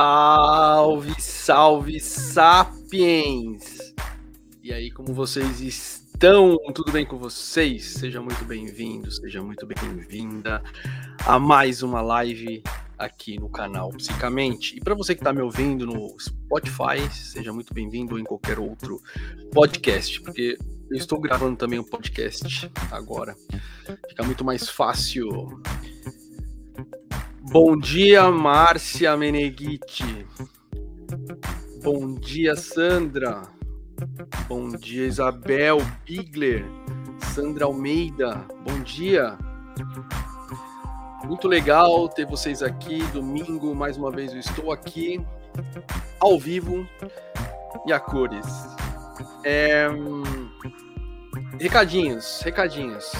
[0.00, 3.92] Salve, salve, sapiens!
[4.62, 6.56] E aí, como vocês estão?
[6.72, 7.94] Tudo bem com vocês?
[7.94, 10.62] Seja muito bem-vindo, seja muito bem-vinda
[11.26, 12.62] a mais uma live
[12.96, 14.76] aqui no canal Psicamente.
[14.76, 18.60] E para você que está me ouvindo no Spotify, seja muito bem-vindo ou em qualquer
[18.60, 19.02] outro
[19.52, 20.56] podcast, porque
[20.92, 23.34] eu estou gravando também um podcast agora.
[24.08, 25.60] Fica muito mais fácil
[27.50, 30.26] Bom dia, Márcia Meneghitti.
[31.82, 33.42] Bom dia, Sandra.
[34.46, 36.62] Bom dia, Isabel Bigler.
[37.34, 38.44] Sandra Almeida.
[38.66, 39.38] Bom dia.
[41.24, 43.02] Muito legal ter vocês aqui.
[43.14, 45.18] Domingo, mais uma vez, eu estou aqui
[46.20, 46.86] ao vivo
[47.86, 48.46] e a cores.
[49.42, 49.88] É...
[51.58, 53.10] Recadinhos, recadinhos.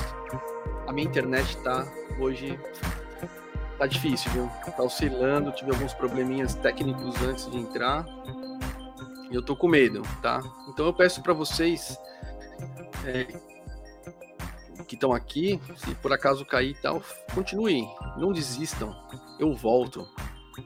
[0.87, 1.87] A minha internet tá
[2.21, 2.59] hoje
[3.79, 4.51] Tá difícil, viu?
[4.77, 8.05] Tá oscilando, tive alguns probleminhas técnicos antes de entrar.
[9.31, 10.43] E eu tô com medo, tá?
[10.69, 11.97] Então eu peço para vocês
[13.05, 13.25] é,
[14.89, 17.03] que estão aqui, se por acaso cair e tal,
[17.35, 18.97] continuem, não desistam.
[19.39, 20.09] Eu volto.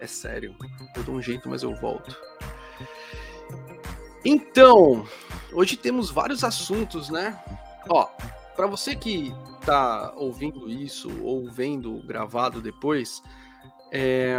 [0.01, 0.57] É sério.
[0.97, 2.17] Eu dou um jeito, mas eu volto.
[4.25, 5.05] Então,
[5.53, 7.39] hoje temos vários assuntos, né?
[7.89, 8.07] Ó,
[8.57, 13.23] para você que está ouvindo isso ou vendo gravado depois,
[13.93, 14.37] é,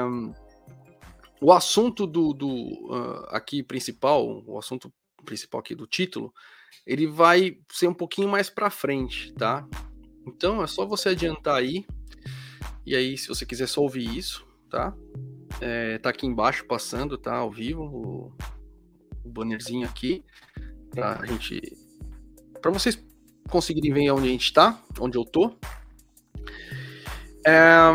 [1.42, 4.94] o assunto do, do uh, aqui principal, o assunto
[5.26, 6.34] principal aqui do título,
[6.86, 9.68] ele vai ser um pouquinho mais para frente, tá?
[10.28, 11.86] Então é só você adiantar aí.
[12.86, 14.94] E aí, se você quiser só ouvir isso, tá?
[15.62, 17.36] É, tá aqui embaixo passando, tá?
[17.36, 18.34] Ao vivo, o,
[19.24, 20.24] o bannerzinho aqui,
[20.92, 21.62] pra gente.
[22.62, 23.02] para vocês
[23.50, 25.52] conseguirem ver onde a gente está, onde eu tô.
[27.46, 27.92] É...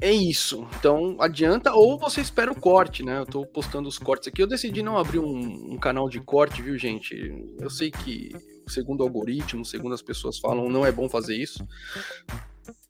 [0.00, 0.66] é isso.
[0.78, 3.18] Então adianta ou você espera o corte, né?
[3.18, 4.42] Eu tô postando os cortes aqui.
[4.42, 7.14] Eu decidi não abrir um, um canal de corte, viu, gente?
[7.58, 8.32] Eu sei que,
[8.68, 11.66] segundo o algoritmo, segundo as pessoas falam, não é bom fazer isso.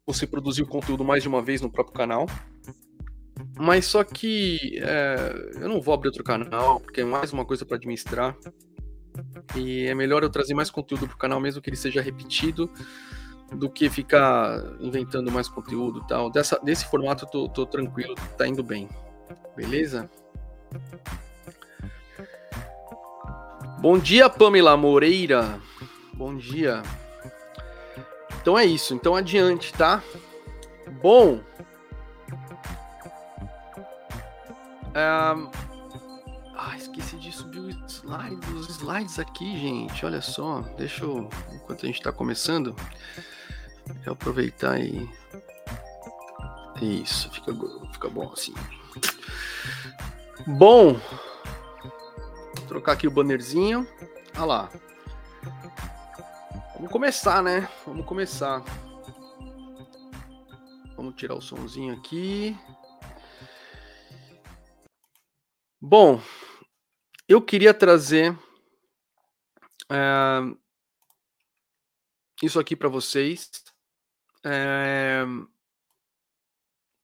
[0.06, 2.26] Você produzir o conteúdo mais de uma vez no próprio canal.
[3.56, 7.64] Mas só que é, eu não vou abrir outro canal, porque é mais uma coisa
[7.64, 8.36] para administrar.
[9.56, 12.70] E é melhor eu trazer mais conteúdo pro canal, mesmo que ele seja repetido,
[13.52, 16.30] do que ficar inventando mais conteúdo e tal.
[16.30, 18.88] Dessa, desse formato eu tô, tô tranquilo, tá indo bem.
[19.56, 20.10] Beleza?
[23.80, 25.60] Bom dia, Pamela Moreira.
[26.14, 26.82] Bom dia.
[28.40, 28.94] Então é isso.
[28.94, 30.02] Então adiante, tá?
[31.02, 31.40] Bom.
[34.96, 35.50] Um,
[36.66, 40.04] ah, esqueci de subir o slide, os slides aqui, gente.
[40.06, 42.74] Olha só, deixa eu, enquanto a gente está começando,
[44.06, 45.08] eu aproveitar e
[46.80, 47.52] isso, fica,
[47.92, 48.54] fica bom assim.
[50.46, 50.94] Bom,
[52.54, 53.86] vou trocar aqui o bannerzinho.
[54.36, 54.70] Olha lá.
[56.74, 57.68] Vamos começar, né?
[57.86, 58.62] Vamos começar.
[60.96, 62.56] Vamos tirar o somzinho aqui.
[65.80, 66.20] Bom,
[67.28, 68.38] eu queria trazer
[69.90, 70.40] é,
[72.42, 73.50] isso aqui para vocês.
[74.44, 75.24] É,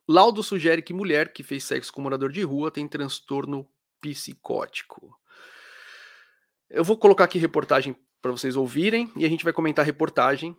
[0.09, 3.69] laudo sugere que mulher que fez sexo com morador de rua tem transtorno
[4.01, 5.19] psicótico.
[6.69, 10.57] Eu vou colocar aqui reportagem para vocês ouvirem e a gente vai comentar a reportagem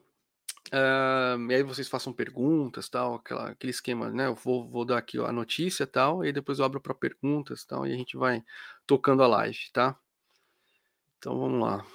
[0.69, 4.27] Uh, e aí vocês façam perguntas, tal, aquela, aquele esquema, né?
[4.27, 7.85] Eu vou, vou dar aqui a notícia, tal, e depois eu abro para perguntas, tal,
[7.85, 8.43] e a gente vai
[8.85, 9.97] tocando a live, tá?
[11.17, 11.85] Então vamos lá.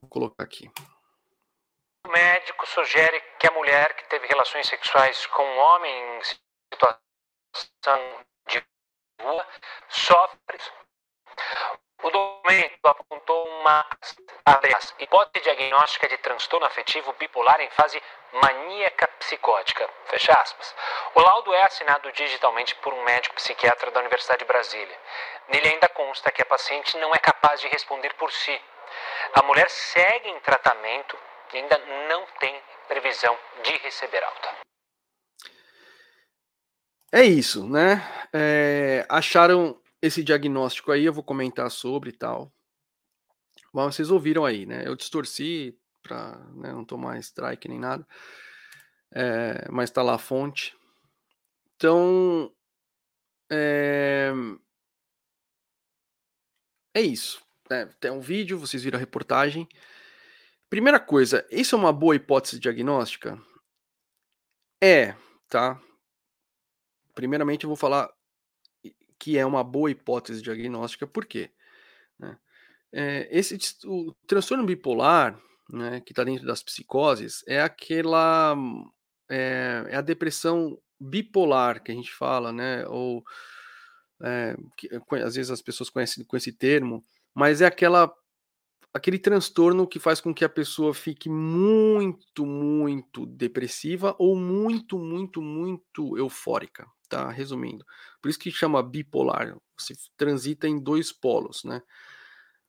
[0.00, 0.70] Vou colocar aqui.
[2.06, 6.98] O médico sugere que a mulher que teve relações sexuais com um homem em situação
[8.48, 8.64] de
[9.20, 9.46] rua
[9.88, 10.58] sofre
[12.02, 13.84] o documento apontou uma
[14.98, 18.00] hipótese diagnóstica de transtorno afetivo bipolar em fase
[18.32, 19.88] maníaca psicótica.
[20.06, 20.74] Fecha aspas.
[21.14, 24.98] O laudo é assinado digitalmente por um médico psiquiatra da Universidade de Brasília.
[25.48, 28.60] Nele ainda consta que a paciente não é capaz de responder por si.
[29.34, 31.18] A mulher segue em tratamento
[31.52, 31.78] e ainda
[32.08, 34.48] não tem previsão de receber alta.
[37.10, 38.02] É isso, né?
[38.32, 42.52] É, acharam esse diagnóstico aí eu vou comentar sobre e tal.
[43.72, 44.86] Bom, vocês ouviram aí, né?
[44.86, 48.06] Eu distorci para né, não tomar strike nem nada,
[49.12, 50.76] é, mas tá lá a fonte.
[51.76, 52.52] Então,
[53.50, 54.32] é,
[56.94, 57.42] é isso.
[57.70, 57.86] Né?
[58.00, 59.68] Tem um vídeo, vocês viram a reportagem.
[60.70, 63.40] Primeira coisa, isso é uma boa hipótese diagnóstica?
[64.82, 65.16] É,
[65.48, 65.80] tá?
[67.18, 68.08] primeiramente eu vou falar
[69.18, 71.50] que é uma boa hipótese diagnóstica, por quê?
[72.18, 72.38] Né?
[72.92, 75.38] É, esse, o transtorno bipolar,
[75.70, 78.56] né, que está dentro das psicoses, é aquela.
[79.28, 82.86] É, é, a depressão bipolar que a gente fala, né?
[82.88, 83.22] Ou.
[84.22, 84.88] É, que,
[85.22, 87.04] às vezes as pessoas conhecem com esse termo,
[87.34, 88.12] mas é aquela
[88.92, 95.40] aquele transtorno que faz com que a pessoa fique muito, muito depressiva ou muito, muito,
[95.40, 97.30] muito eufórica, tá?
[97.30, 97.84] Resumindo.
[98.20, 99.56] Por isso que chama bipolar.
[99.76, 101.82] Você transita em dois polos, né?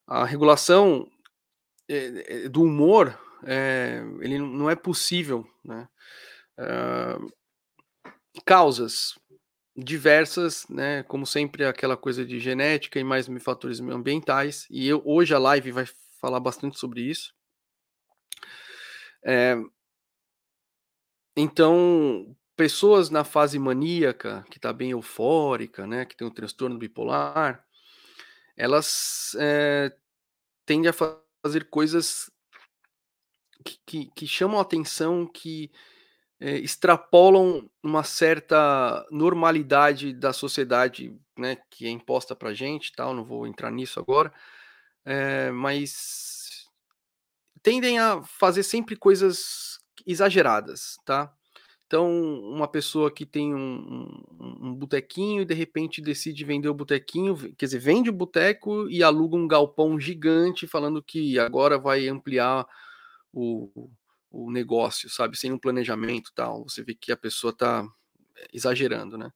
[0.08, 1.10] A regulação
[1.88, 5.88] é, do humor, é, ele não é possível, né?
[6.58, 7.32] Uh,
[8.46, 9.18] causas
[9.76, 11.04] diversas, né?
[11.04, 14.68] Como sempre, aquela coisa de genética e mais fatores ambientais.
[14.70, 15.86] E eu, hoje a live vai
[16.20, 17.34] falar bastante sobre isso.
[19.24, 19.56] É,
[21.36, 27.66] então, pessoas na fase maníaca, que está bem eufórica, né, que tem um transtorno bipolar,
[28.58, 29.96] elas é,
[30.66, 32.30] tendem a fazer coisas
[33.64, 35.72] que, que, que chamam a atenção, que
[36.38, 43.14] é, extrapolam uma certa normalidade da sociedade, né, que é imposta para gente, tal.
[43.14, 44.34] Não vou entrar nisso agora,
[45.06, 46.68] é, mas
[47.64, 51.33] tendem a fazer sempre coisas exageradas, tá?
[51.90, 52.08] Então,
[52.42, 57.36] uma pessoa que tem um, um, um botequinho e de repente decide vender o botequinho,
[57.56, 62.68] quer dizer, vende o boteco e aluga um galpão gigante, falando que agora vai ampliar
[63.34, 63.90] o,
[64.30, 65.36] o negócio, sabe?
[65.36, 66.62] Sem um planejamento tal.
[66.69, 67.84] Você vê que a pessoa está
[68.54, 69.31] exagerando, né?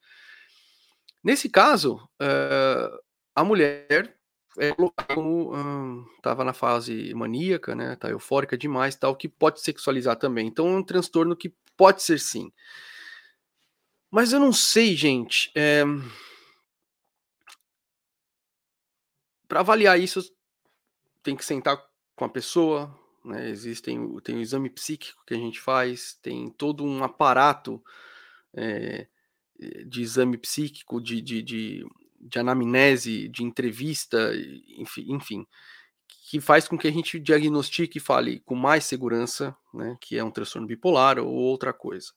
[1.24, 3.00] Nesse caso, uh,
[3.36, 4.16] a mulher
[4.58, 7.96] é colocado como estava na fase maníaca, né?
[7.96, 10.48] Tá eufórica demais, tal, que pode sexualizar também.
[10.48, 12.52] Então é um transtorno que pode ser sim.
[14.12, 15.52] Mas eu não sei, gente.
[15.56, 15.84] É...
[19.48, 20.22] Para avaliar isso,
[21.22, 21.84] tem que sentar
[22.16, 22.94] com a pessoa,
[23.26, 23.50] né?
[23.50, 27.84] Existem tem o exame psíquico que a gente faz, tem todo um aparato
[28.54, 29.08] é,
[29.86, 31.86] de exame psíquico, de, de, de
[32.24, 34.32] de anamnese, de entrevista,
[34.78, 35.48] enfim, enfim,
[36.08, 40.24] que faz com que a gente diagnostique e fale com mais segurança, né, que é
[40.24, 42.12] um transtorno bipolar ou outra coisa.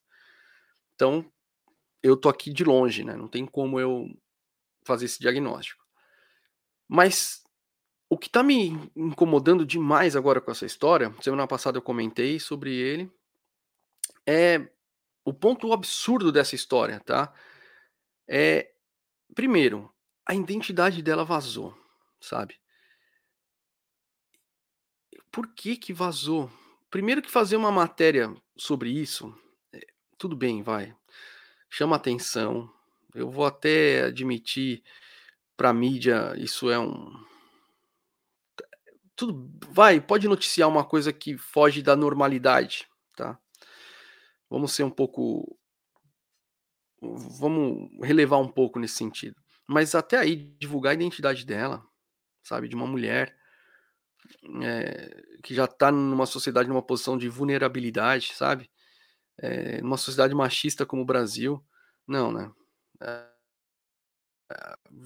[0.94, 1.30] Então,
[2.02, 4.08] eu tô aqui de longe, né, não tem como eu
[4.84, 5.84] fazer esse diagnóstico.
[6.88, 7.42] Mas
[8.08, 12.74] o que está me incomodando demais agora com essa história, semana passada eu comentei sobre
[12.74, 13.10] ele,
[14.24, 14.68] é
[15.24, 17.32] o ponto absurdo dessa história, tá?
[18.28, 18.72] É,
[19.34, 19.92] primeiro,
[20.26, 21.76] a identidade dela vazou,
[22.20, 22.58] sabe?
[25.30, 26.50] Por que que vazou?
[26.90, 29.32] Primeiro que fazer uma matéria sobre isso,
[29.72, 29.86] é,
[30.18, 30.96] tudo bem, vai.
[31.70, 32.72] Chama atenção.
[33.14, 34.82] Eu vou até admitir
[35.56, 37.24] para mídia isso é um
[39.14, 43.38] tudo vai, pode noticiar uma coisa que foge da normalidade, tá?
[44.50, 45.58] Vamos ser um pouco
[47.00, 49.36] vamos relevar um pouco nesse sentido.
[49.66, 51.84] Mas até aí, divulgar a identidade dela,
[52.42, 53.36] sabe, de uma mulher
[54.62, 58.70] é, que já tá numa sociedade, numa posição de vulnerabilidade, sabe?
[59.38, 61.64] É, numa sociedade machista como o Brasil,
[62.06, 62.52] não, né?
[63.00, 63.26] É,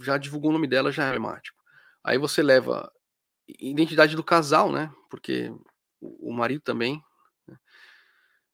[0.03, 1.59] já divulgou o nome dela, já é emblemático.
[2.05, 2.93] Aí você leva
[3.49, 4.93] identidade do casal, né?
[5.09, 5.53] Porque
[6.01, 7.03] o marido também.
[7.47, 7.59] Né?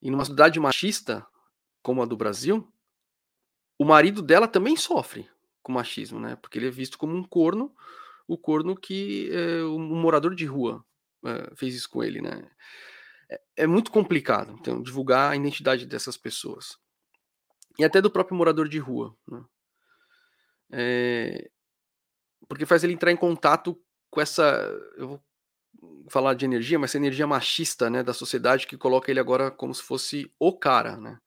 [0.03, 1.27] E numa sociedade machista
[1.83, 2.73] como a do Brasil,
[3.79, 5.29] o marido dela também sofre
[5.67, 6.37] com machismo, né?
[6.37, 7.75] Porque ele é visto como um corno,
[8.29, 10.85] o corno que é, um morador de rua
[11.25, 12.49] é, fez isso com ele, né?
[13.29, 16.79] É, é, muito complicado, então, divulgar a identidade dessas pessoas.
[17.77, 19.45] E até do próprio morador de rua, né?
[20.71, 21.51] É,
[22.49, 23.77] porque faz ele entrar em contato
[24.09, 24.45] com essa.
[24.97, 25.25] Eu vou
[26.09, 29.75] falar de energia, mas essa energia machista, né, da sociedade que coloca ele agora como
[29.75, 31.19] se fosse o cara, né?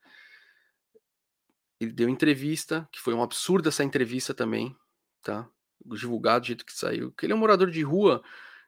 [1.80, 4.76] Ele deu entrevista, que foi um absurdo essa entrevista também,
[5.24, 5.48] tá?
[5.86, 7.12] Divulgado do jeito que saiu.
[7.14, 8.22] Que ele é um morador de rua,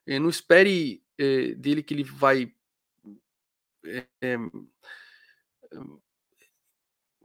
[0.08, 2.54] eh, não espere eh, dele que ele vai.
[3.86, 4.38] Eh, eh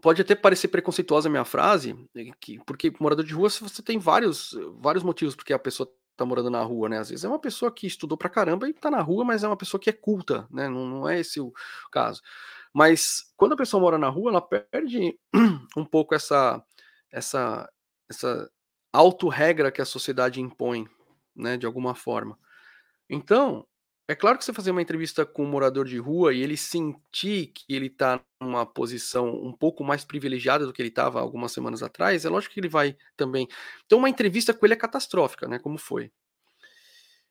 [0.01, 3.99] pode até parecer preconceituosa a minha frase, eh, que, porque morador de rua você tem
[3.99, 6.99] vários, vários motivos porque a pessoa tá morando na rua, né?
[6.99, 9.49] Às vezes é uma pessoa que estudou pra caramba e tá na rua, mas é
[9.49, 10.69] uma pessoa que é culta, né?
[10.69, 11.53] Não, não é esse o
[11.91, 12.23] caso.
[12.77, 15.19] Mas quando a pessoa mora na rua, ela perde
[15.75, 16.63] um pouco essa
[17.11, 17.67] essa
[18.07, 18.51] essa
[18.93, 20.87] auto-regra que a sociedade impõe,
[21.35, 22.39] né, de alguma forma.
[23.09, 23.67] Então,
[24.07, 27.47] é claro que você fazer uma entrevista com um morador de rua e ele sentir
[27.47, 31.83] que ele está numa posição um pouco mais privilegiada do que ele estava algumas semanas
[31.83, 33.49] atrás, é lógico que ele vai também.
[33.87, 35.59] Então, uma entrevista com ele é catastrófica, né?
[35.59, 36.13] Como foi.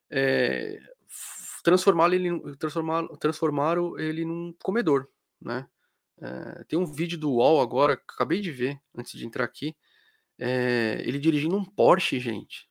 [0.09, 0.79] É,
[2.13, 5.07] ele, transformaram, transformaram ele num comedor,
[5.41, 5.67] né?
[6.21, 9.75] É, tem um vídeo do UOL agora, que acabei de ver antes de entrar aqui.
[10.39, 12.69] É, ele dirigindo um Porsche, gente,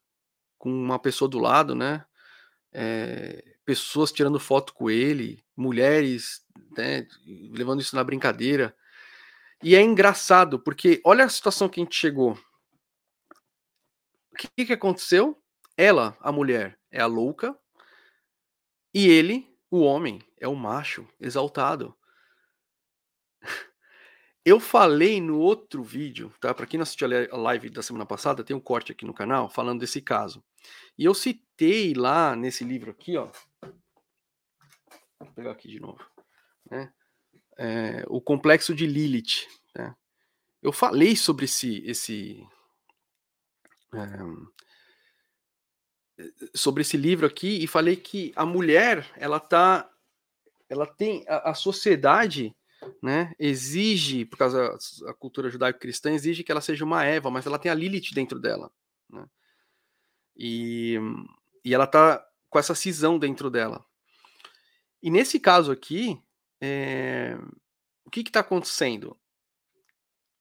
[0.59, 2.05] com uma pessoa do lado, né?
[2.73, 6.45] É, pessoas tirando foto com ele, mulheres
[6.77, 7.07] né,
[7.53, 8.75] levando isso na brincadeira.
[9.63, 12.39] E é engraçado, porque olha a situação que a gente chegou.
[14.33, 15.41] O que, que aconteceu?
[15.77, 17.57] Ela, a mulher, é a louca,
[18.93, 21.97] e ele, o homem, é o macho exaltado.
[24.45, 26.53] Eu falei no outro vídeo, tá?
[26.53, 29.49] Para quem não assistiu a live da semana passada, tem um corte aqui no canal
[29.49, 30.45] falando desse caso.
[30.99, 33.31] E eu citei lá nesse livro aqui, ó,
[35.25, 36.05] Vou pegar aqui de novo.
[36.71, 36.93] Né?
[37.57, 39.47] É, o complexo de Lilith.
[39.75, 39.95] Né?
[40.63, 42.47] Eu falei sobre esse, esse
[43.95, 44.19] é,
[46.55, 49.91] sobre esse livro aqui e falei que a mulher ela tá
[50.69, 52.55] ela tem a, a sociedade
[53.03, 57.59] né, exige, por causa da cultura judaico-cristã, exige que ela seja uma Eva, mas ela
[57.59, 58.71] tem a Lilith dentro dela.
[59.11, 59.27] Né?
[60.37, 60.99] E,
[61.65, 63.85] e ela tá com essa cisão dentro dela.
[65.03, 66.21] E nesse caso aqui,
[66.61, 67.37] é...
[68.05, 69.17] o que está acontecendo?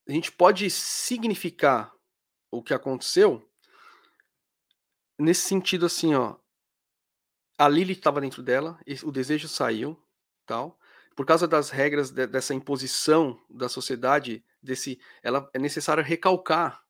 [0.08, 1.94] A gente pode significar
[2.52, 3.50] o que aconteceu
[5.18, 6.36] nesse sentido assim, ó.
[7.58, 10.02] A Lily estava dentro dela, o desejo saiu,
[10.46, 10.80] tal.
[11.16, 16.84] Por causa das regras de, dessa imposição da sociedade, desse, ela é necessário recalcar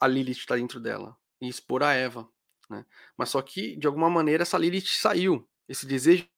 [0.00, 2.28] a Lilith está dentro dela e expor a Eva,
[2.70, 2.84] né?
[3.16, 6.28] Mas só que de alguma maneira essa Lilith saiu, esse desejo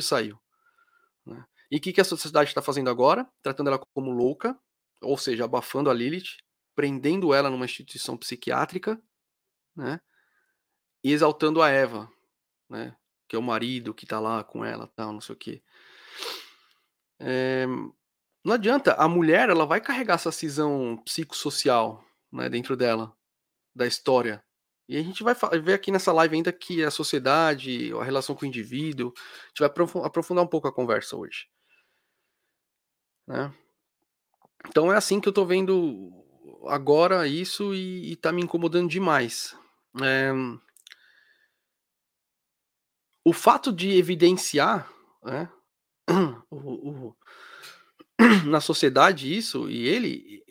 [0.00, 0.38] saiu.
[1.26, 1.44] Né?
[1.70, 3.28] E o que, que a sociedade está fazendo agora?
[3.42, 4.58] Tratando ela como louca,
[5.02, 6.38] ou seja, abafando a Lilith,
[6.74, 9.00] prendendo ela numa instituição psiquiátrica,
[9.74, 10.00] né?
[11.02, 12.10] E exaltando a Eva,
[12.68, 12.96] né?
[13.28, 15.62] Que é o marido que está lá com ela, tal, não sei o quê.
[17.20, 17.66] É...
[18.44, 23.12] Não adianta, a mulher ela vai carregar essa cisão psicossocial né, dentro dela,
[23.74, 24.42] da história,
[24.88, 28.46] e a gente vai ver aqui nessa live ainda que a sociedade, a relação com
[28.46, 29.68] o indivíduo, a gente vai
[30.06, 31.46] aprofundar um pouco a conversa hoje.
[33.26, 33.52] Né?
[34.66, 36.10] Então é assim que eu tô vendo
[36.66, 39.54] agora isso e, e tá me incomodando demais.
[40.02, 40.32] É...
[43.22, 44.90] O fato de evidenciar
[45.22, 45.52] né,
[46.64, 47.16] o, o,
[48.46, 50.42] na sociedade isso, e ele,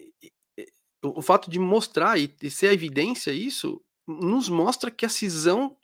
[1.04, 5.10] o, o fato de mostrar e, e ser a evidência isso, nos mostra que a
[5.10, 5.76] cisão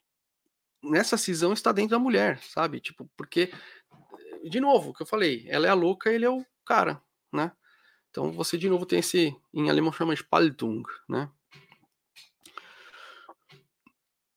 [0.83, 2.79] nessa cisão está dentro da mulher, sabe?
[2.79, 3.51] Tipo, porque
[4.49, 7.01] de novo, o que eu falei, ela é a louca, ele é o cara,
[7.31, 7.51] né?
[8.09, 11.29] Então você de novo tem esse em alemão chama Spaltung, né?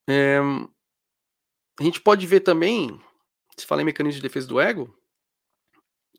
[0.09, 0.39] É,
[1.79, 2.99] a gente pode ver também,
[3.57, 4.97] se fala em mecanismo de defesa do ego,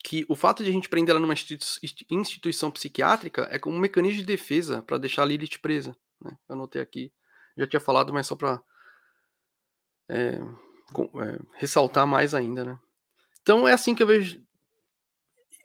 [0.07, 4.21] que o fato de a gente prender ela numa instituição psiquiátrica é como um mecanismo
[4.21, 5.97] de defesa para deixar a Lilith presa.
[6.21, 6.31] Né?
[6.47, 7.11] Eu anotei aqui
[7.57, 8.61] já tinha falado, mas só para
[10.07, 12.79] é, é, ressaltar mais ainda, né?
[13.41, 14.41] Então é assim que eu vejo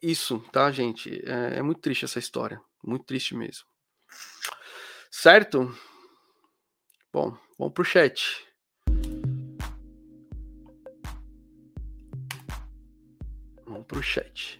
[0.02, 1.22] isso, tá, gente?
[1.24, 3.64] É, é muito triste essa história, muito triste mesmo.
[5.08, 5.72] Certo?
[7.12, 8.44] Bom, vamos pro chat.
[13.92, 14.58] Vamos pro chat.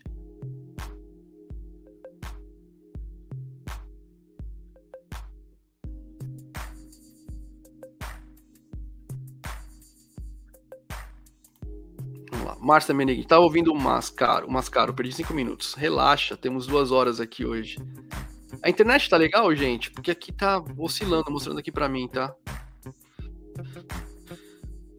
[12.60, 15.74] Márcia Meneghin, tava ouvindo o Mascaro, o Mascaro, perdi cinco minutos.
[15.74, 17.76] Relaxa, temos duas horas aqui hoje.
[18.62, 19.90] A internet tá legal, gente?
[19.90, 22.32] Porque aqui tá oscilando, mostrando aqui pra mim, tá?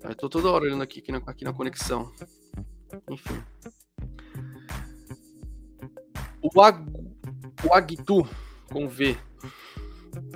[0.03, 2.11] Eu tô toda hora olhando aqui, aqui na, aqui na conexão.
[3.09, 3.41] Enfim.
[6.55, 6.83] O, Ag,
[7.63, 8.27] o Agtu,
[8.71, 9.17] com V.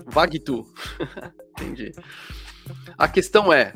[0.06, 0.66] Vagtu.
[1.52, 1.92] Entendi.
[2.98, 3.74] A questão é,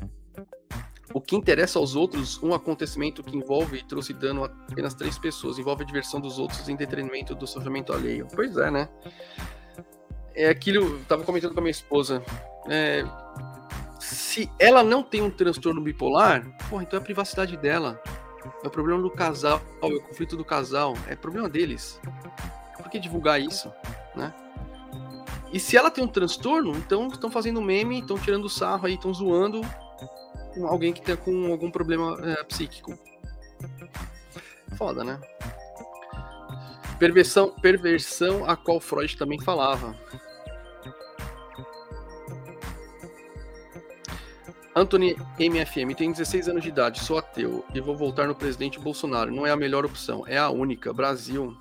[1.14, 5.18] o que interessa aos outros, um acontecimento que envolve e trouxe dano a apenas três
[5.18, 8.28] pessoas, envolve a diversão dos outros em detrimento do sofrimento alheio.
[8.34, 8.90] Pois é, né?
[10.34, 12.24] É aquilo, eu tava comentando com a minha esposa.
[12.70, 13.04] É,
[14.00, 18.02] se ela não tem um transtorno bipolar, porra, então é a privacidade dela.
[18.64, 22.00] É o problema do casal, é o conflito do casal, é problema deles.
[22.78, 23.72] Por que divulgar isso,
[24.16, 24.34] né?
[25.52, 29.14] E se ela tem um transtorno, então estão fazendo meme, estão tirando sarro aí, estão
[29.14, 29.62] zoando
[30.68, 32.98] alguém que tá com algum problema é, psíquico.
[34.78, 35.20] Foda, né?
[36.98, 39.96] Perversão, perversão a qual Freud também falava.
[44.74, 49.30] Anthony MFM, tenho 16 anos de idade, sou ateu e vou votar no presidente Bolsonaro.
[49.30, 50.94] Não é a melhor opção, é a única.
[50.94, 51.56] Brasil.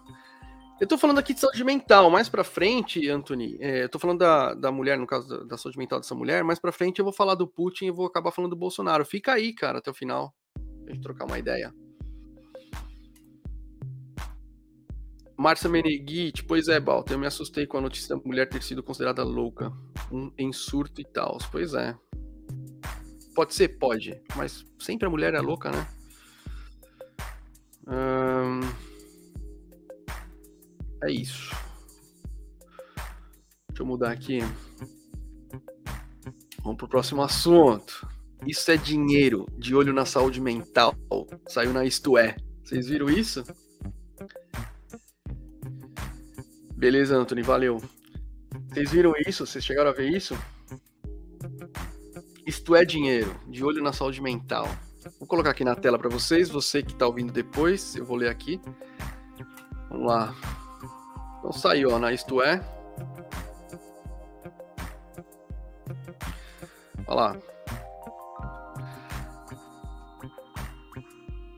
[0.81, 2.09] Eu tô falando aqui de saúde mental.
[2.09, 5.59] Mais pra frente, Anthony, é, eu tô falando da, da mulher, no caso da, da,
[5.59, 6.45] saúde mental dessa mulher.
[6.45, 9.05] Mais pra frente eu vou falar do Putin e vou acabar falando do Bolsonaro.
[9.05, 10.33] Fica aí, cara, até o final.
[10.85, 11.75] Pra gente trocar uma ideia.
[15.37, 18.83] Márcia Meneghitti, pois é, Balta, eu me assustei com a notícia da mulher ter sido
[18.83, 19.73] considerada louca,
[20.13, 21.39] um, em surto e tal.
[21.51, 21.97] Pois é.
[23.35, 23.69] Pode ser?
[23.79, 24.21] Pode.
[24.37, 25.87] Mas sempre a mulher é louca, né?
[27.87, 28.61] Hum...
[31.03, 31.55] É isso.
[33.69, 34.41] Deixa eu mudar aqui.
[36.63, 38.07] Vamos pro próximo assunto.
[38.47, 40.95] Isso é dinheiro, de olho na saúde mental.
[41.49, 42.37] Saiu na Isto É.
[42.63, 43.45] Vocês viram isso?
[46.77, 47.83] Beleza, Anthony, valeu.
[48.69, 49.47] Vocês viram isso?
[49.47, 50.39] Vocês chegaram a ver isso?
[52.51, 54.67] Isto é dinheiro, de olho na saúde mental.
[55.21, 58.29] Vou colocar aqui na tela para vocês, você que está ouvindo depois, eu vou ler
[58.29, 58.61] aqui.
[59.89, 60.35] Vamos lá.
[61.39, 62.61] Então saiu, ó, na Isto É.
[67.07, 67.37] Olha lá.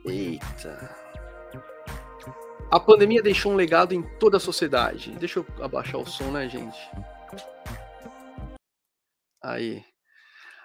[0.05, 0.95] Eita.
[2.71, 5.13] A pandemia deixou um legado em toda a sociedade.
[5.13, 6.79] Deixa eu abaixar o som, né, gente?
[9.43, 9.92] Aí.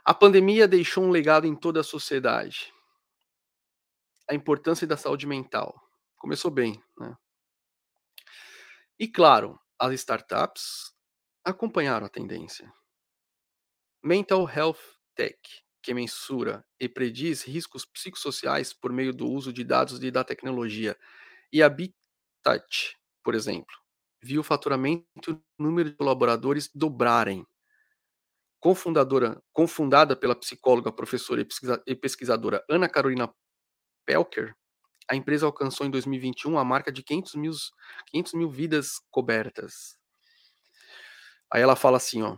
[0.08, 2.74] A pandemia deixou um legado em toda a sociedade.
[4.30, 5.78] A importância da saúde mental.
[6.16, 7.14] Começou bem, né?
[8.98, 10.94] E claro, as startups
[11.44, 12.74] acompanharam a tendência.
[14.02, 14.80] Mental Health
[15.14, 15.38] Tech,
[15.84, 20.98] que mensura e prediz riscos psicossociais por meio do uso de dados e da tecnologia.
[21.52, 23.76] E Bittouch, por exemplo,
[24.24, 27.46] viu o faturamento e o número de colaboradores dobrarem
[28.68, 31.48] cofundadora, confundada pela psicóloga, professora
[31.88, 33.34] e pesquisadora Ana Carolina
[34.06, 34.54] Pelker,
[35.10, 37.54] a empresa alcançou em 2021 a marca de 500 mil,
[38.08, 39.98] 500 mil vidas cobertas.
[41.50, 42.36] Aí ela fala assim, ó,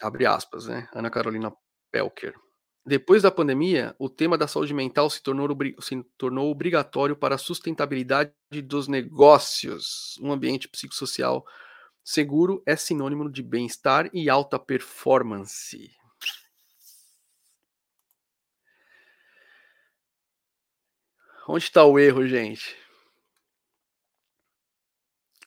[0.00, 0.88] abre aspas, né?
[0.94, 1.52] Ana Carolina
[1.90, 2.34] Pelker.
[2.86, 5.46] Depois da pandemia, o tema da saúde mental se tornou,
[5.80, 8.32] se tornou obrigatório para a sustentabilidade
[8.64, 10.18] dos negócios.
[10.22, 11.44] Um ambiente psicossocial
[12.04, 15.94] Seguro é sinônimo de bem-estar e alta performance.
[21.48, 22.76] Onde está o erro, gente?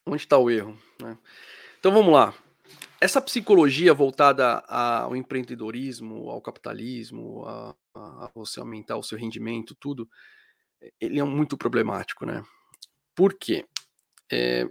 [0.05, 0.77] Onde está o erro?
[1.01, 1.17] Né?
[1.79, 2.33] Então vamos lá.
[3.01, 10.09] Essa psicologia voltada ao empreendedorismo, ao capitalismo, a, a, você aumentar o seu rendimento, tudo,
[10.99, 12.43] ele é muito problemático, né?
[13.13, 13.65] Por quê?
[14.31, 14.69] É,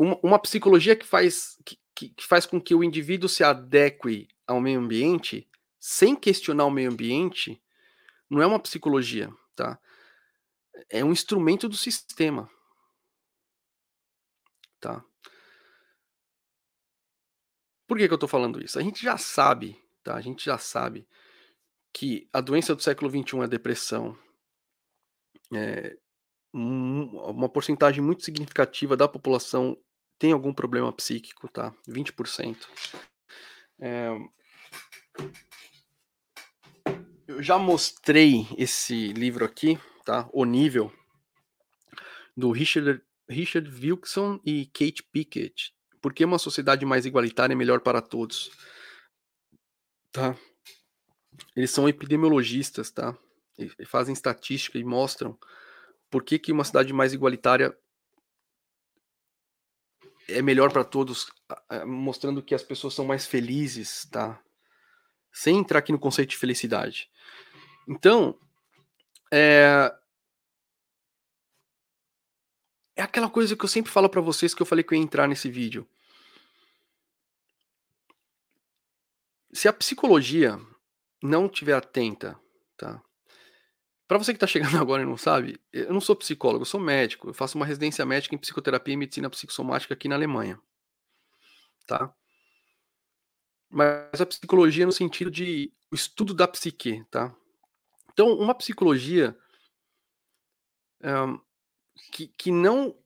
[0.00, 4.58] uma, uma psicologia que faz, que, que faz com que o indivíduo se adeque ao
[4.58, 5.46] meio ambiente,
[5.78, 7.62] sem questionar o meio ambiente,
[8.28, 9.78] não é uma psicologia, tá?
[10.88, 12.50] É um instrumento do sistema.
[14.80, 15.04] Tá?
[17.86, 18.78] Por que, que eu estou falando isso?
[18.78, 20.14] A gente já sabe, tá?
[20.14, 21.06] A gente já sabe
[21.92, 24.18] que a doença do século XXI é a depressão.
[25.52, 25.98] É,
[26.54, 29.76] uma porcentagem muito significativa da população
[30.20, 31.74] tem algum problema psíquico, tá?
[31.88, 32.68] 20%.
[33.80, 34.10] É...
[37.26, 40.28] Eu já mostrei esse livro aqui, tá?
[40.34, 40.92] O Nível,
[42.36, 45.74] do Richard, Richard Wilson e Kate Pickett.
[46.02, 48.50] Por que uma sociedade mais igualitária é melhor para todos?
[50.12, 50.36] Tá?
[51.56, 53.16] Eles são epidemiologistas, tá?
[53.56, 55.38] E fazem estatística e mostram
[56.10, 57.74] por que, que uma cidade mais igualitária
[60.32, 61.30] é melhor para todos,
[61.86, 64.40] mostrando que as pessoas são mais felizes, tá?
[65.32, 67.10] Sem entrar aqui no conceito de felicidade.
[67.88, 68.38] Então,
[69.32, 69.92] é,
[72.96, 75.04] é aquela coisa que eu sempre falo para vocês que eu falei que eu ia
[75.04, 75.88] entrar nesse vídeo.
[79.52, 80.60] Se a psicologia
[81.22, 82.38] não estiver atenta,
[82.76, 83.02] tá?
[84.10, 86.80] Para você que está chegando agora e não sabe, eu não sou psicólogo, eu sou
[86.80, 87.28] médico.
[87.28, 90.60] Eu faço uma residência médica em psicoterapia e medicina psicossomática aqui na Alemanha.
[91.86, 92.12] Tá?
[93.68, 97.32] Mas a psicologia no sentido de estudo da psique, tá?
[98.12, 99.38] Então, uma psicologia
[101.04, 101.38] um,
[102.10, 102.98] que, que não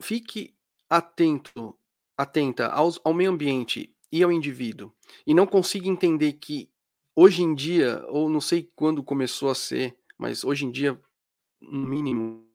[0.00, 0.56] fique
[0.90, 1.78] atento,
[2.18, 4.92] atenta aos, ao meio ambiente e ao indivíduo
[5.24, 6.68] e não consiga entender que
[7.14, 10.96] hoje em dia, ou não sei quando começou a ser, mas hoje em dia,
[11.60, 12.48] no mínimo,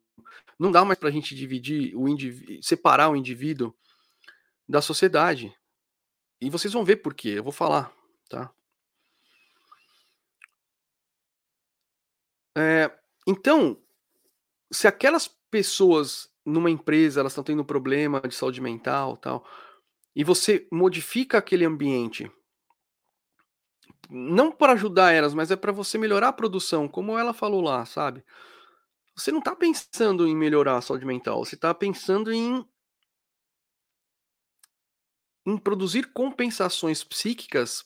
[0.58, 3.76] não dá mais para a gente dividir o indivíduo, separar o indivíduo
[4.66, 5.54] da sociedade.
[6.40, 7.94] E vocês vão ver por quê, eu vou falar,
[8.30, 8.50] tá?
[12.58, 12.90] É,
[13.28, 13.78] então,
[14.72, 19.46] se aquelas pessoas numa empresa elas estão tendo problema de saúde mental, tal,
[20.16, 22.32] e você modifica aquele ambiente,
[24.10, 27.86] não para ajudar elas, mas é para você melhorar a produção, como ela falou lá,
[27.86, 28.24] sabe?
[29.16, 32.66] Você não está pensando em melhorar a saúde mental, você está pensando em
[35.46, 37.86] em produzir compensações psíquicas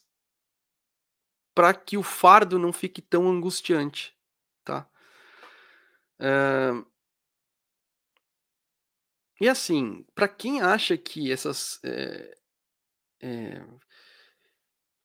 [1.53, 4.17] para que o fardo não fique tão angustiante,
[4.63, 4.89] tá?
[6.19, 6.83] Uh,
[9.39, 11.79] e assim, para quem acha que essas.
[11.83, 12.37] É,
[13.21, 13.65] é,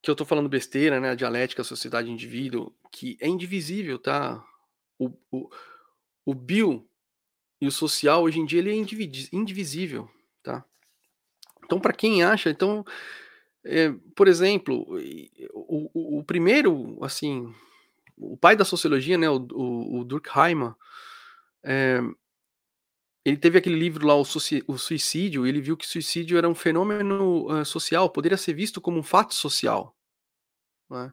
[0.07, 1.11] que eu tô falando besteira, né?
[1.11, 4.41] A dialética, a sociedade, indivíduo, que é indivisível, tá?
[4.97, 5.51] O, o,
[6.25, 6.89] o bio
[7.61, 10.09] e o social, hoje em dia, ele é indivisível,
[10.45, 10.65] tá?
[11.65, 12.85] Então, para quem acha, então,
[13.65, 14.87] é, por exemplo,
[15.53, 17.53] o, o, o, primeiro, assim,
[18.17, 20.73] o pai da sociologia, né, o, o, o Durkheim,
[21.65, 22.01] é,
[23.25, 27.65] ele teve aquele livro lá, o, Suicídio, ele viu que suicídio era um fenômeno uh,
[27.65, 29.96] social, poderia ser visto como um fato social.
[30.91, 31.13] Né?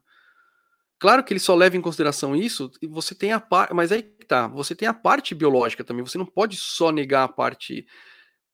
[1.00, 4.04] Claro que ele só leva em consideração isso, e você tem a parte, mas aí
[4.04, 7.86] tá, você tem a parte biológica também, você não pode só negar a parte,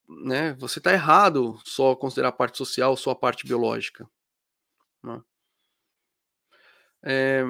[0.08, 0.54] né?
[0.56, 4.10] Você está errado só considerar a parte social, só a parte biológica.
[5.04, 5.22] Né?
[7.04, 7.44] É,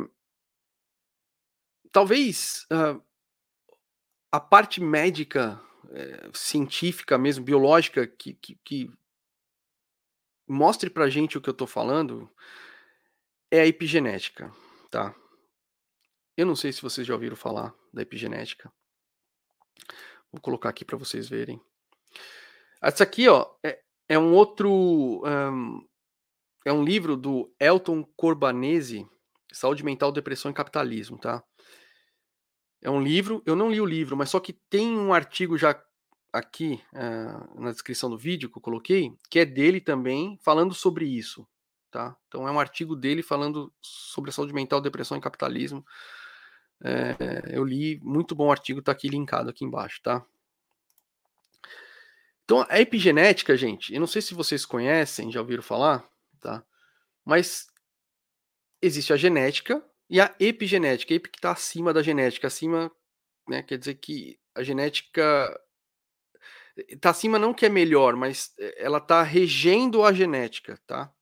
[1.92, 3.02] talvez uh,
[4.32, 8.92] a parte médica é, científica mesmo, biológica, que, que, que
[10.48, 12.30] mostre pra gente o que eu tô falando,
[13.52, 14.54] é a epigenética,
[14.90, 15.16] tá?
[16.38, 18.72] Eu não sei se vocês já ouviram falar da epigenética.
[20.32, 21.60] Vou colocar aqui para vocês verem.
[22.82, 25.22] Essa aqui, ó, é, é um outro.
[25.26, 25.86] Um,
[26.66, 29.08] é um livro do Elton Corbanese,
[29.52, 31.44] Saúde Mental, Depressão e Capitalismo, tá?
[32.82, 35.82] É um livro, eu não li o livro, mas só que tem um artigo já
[36.32, 41.06] aqui uh, na descrição do vídeo que eu coloquei, que é dele também, falando sobre
[41.06, 41.48] isso,
[41.92, 42.16] tá?
[42.28, 45.86] Então é um artigo dele falando sobre a saúde mental, depressão e capitalismo.
[46.84, 47.16] É,
[47.52, 50.26] eu li, muito bom artigo, tá aqui linkado aqui embaixo, tá?
[52.44, 56.08] Então a epigenética, gente, eu não sei se vocês conhecem, já ouviram falar,
[56.40, 56.64] tá?
[57.26, 57.68] Mas
[58.82, 62.92] existe a genética, e a epigenética, epi que está acima da genética, acima,
[63.48, 65.62] né, quer dizer que a genética
[66.88, 71.14] está acima não que é melhor, mas eh, ela está regendo a genética, tá?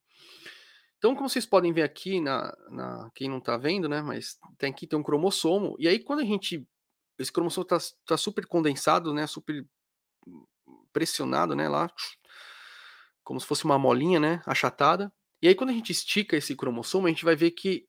[0.98, 4.70] Então, como vocês podem ver aqui, na, na quem não está vendo, né, mas tem
[4.70, 6.66] aqui tem um cromossomo, e aí quando a gente,
[7.16, 9.64] esse cromossomo está tá super condensado, né, super
[10.92, 11.88] pressionado, né, lá,
[13.22, 17.06] como se fosse uma molinha, né, achatada, e aí quando a gente estica esse cromossomo,
[17.06, 17.86] a gente vai ver que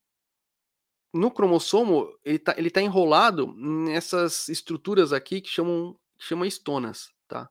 [1.12, 7.10] no cromossomo, ele está ele tá enrolado nessas estruturas aqui que chamam, que chamam estonas,
[7.28, 7.50] tá?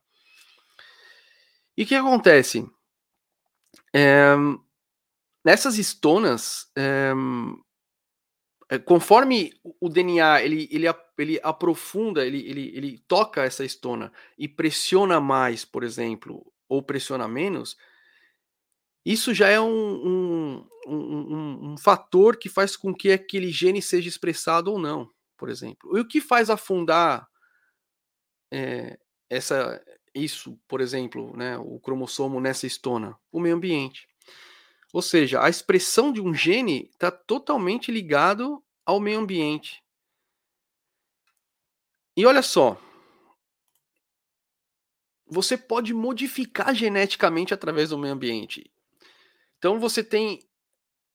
[1.76, 2.68] E o que acontece?
[3.92, 4.34] É,
[5.44, 7.12] nessas estonas, é,
[8.84, 10.86] conforme o DNA ele, ele,
[11.18, 17.26] ele aprofunda, ele, ele, ele toca essa estona e pressiona mais, por exemplo, ou pressiona
[17.26, 17.76] menos,
[19.04, 24.08] isso já é um, um, um, um, fator que faz com que aquele gene seja
[24.08, 25.96] expressado ou não, por exemplo.
[25.96, 27.26] E o que faz afundar
[28.52, 28.98] é,
[29.30, 29.82] essa,
[30.14, 33.16] isso, por exemplo, né, o cromossomo nessa estona?
[33.32, 34.07] O meio ambiente.
[34.92, 39.82] Ou seja, a expressão de um gene está totalmente ligado ao meio ambiente.
[42.16, 42.80] E olha só,
[45.26, 48.70] você pode modificar geneticamente através do meio ambiente.
[49.58, 50.48] Então você tem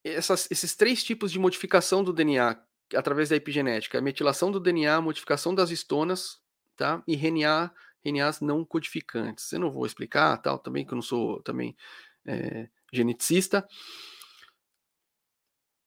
[0.03, 2.62] essas, esses três tipos de modificação do DNA
[2.95, 6.39] através da epigenética: metilação do DNA, modificação das estonas,
[6.75, 7.03] tá?
[7.07, 7.73] E RNA,
[8.05, 9.51] RNAs não codificantes.
[9.51, 11.75] Eu não vou explicar, tal, também que eu não sou também
[12.25, 13.67] é, geneticista.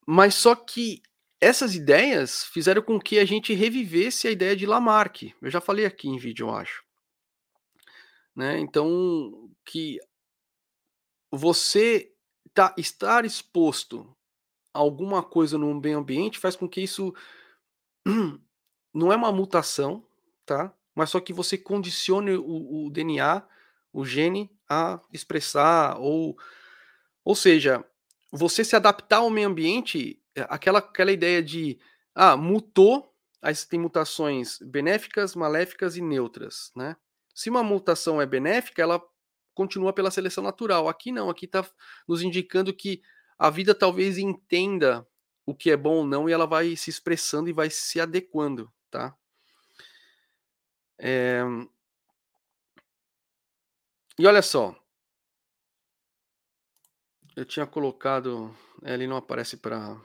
[0.06, 1.02] Mas só que
[1.40, 5.34] essas ideias fizeram com que a gente revivesse a ideia de Lamarck.
[5.40, 6.84] Eu já falei aqui em vídeo, eu acho.
[8.34, 8.58] Né?
[8.58, 9.98] Então, que
[11.30, 12.12] você
[12.54, 14.14] tá, estar exposto
[14.72, 17.14] a alguma coisa no meio ambiente faz com que isso
[18.94, 20.06] não é uma mutação,
[20.44, 20.74] tá?
[20.94, 23.46] Mas só que você condicione o, o DNA,
[23.92, 26.38] o gene, a expressar ou,
[27.26, 27.84] ou seja,
[28.30, 31.76] você se adaptar ao meio ambiente é, aquela, aquela ideia de
[32.14, 33.12] ah, mutou,
[33.42, 36.96] aí você tem mutações benéficas, maléficas e neutras, né?
[37.34, 39.02] Se uma mutação é benéfica, ela
[39.54, 40.88] continua pela seleção natural.
[40.88, 41.68] Aqui não, aqui está
[42.06, 43.02] nos indicando que
[43.36, 45.04] a vida talvez entenda
[45.44, 48.72] o que é bom ou não e ela vai se expressando e vai se adequando,
[48.88, 49.16] tá?
[50.96, 51.42] É...
[54.16, 54.76] E olha só,
[57.36, 60.00] eu tinha colocado, é, ele não aparece para.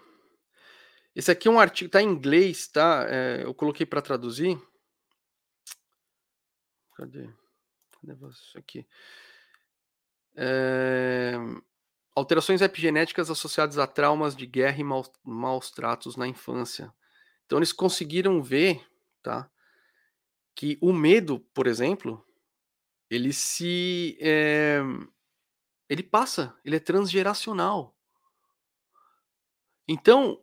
[1.16, 3.06] Esse aqui é um artigo, tá em inglês, tá?
[3.10, 4.62] É, eu coloquei para traduzir.
[6.96, 7.30] Cadê?
[7.94, 8.14] Cadê
[8.56, 8.86] aqui?
[10.36, 11.34] É...
[12.16, 16.94] Alterações epigenéticas associadas a traumas de guerra e maus, maus tratos na infância.
[17.46, 18.86] Então eles conseguiram ver,
[19.24, 19.50] tá?
[20.54, 22.26] Que o medo, por exemplo,
[23.10, 24.82] ele se é,
[25.92, 27.94] ele passa, ele é transgeracional.
[29.86, 30.42] Então,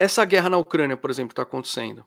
[0.00, 2.04] essa guerra na Ucrânia, por exemplo, está acontecendo.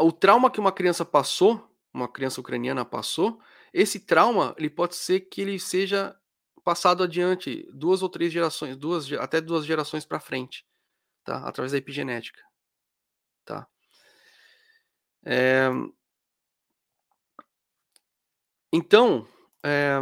[0.00, 3.38] o trauma que uma criança passou, uma criança ucraniana passou,
[3.74, 6.18] esse trauma ele pode ser que ele seja
[6.64, 10.66] passado adiante duas ou três gerações, duas até duas gerações para frente,
[11.24, 11.46] tá?
[11.46, 12.42] Através da epigenética,
[13.44, 13.68] tá?
[15.26, 15.68] É...
[18.72, 19.28] Então,
[19.62, 19.98] é...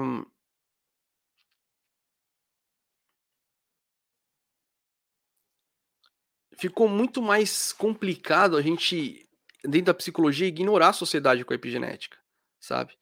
[6.57, 9.29] ficou muito mais complicado a gente,
[9.63, 12.19] dentro da psicologia, ignorar a sociedade com a epigenética,
[12.59, 12.95] sabe?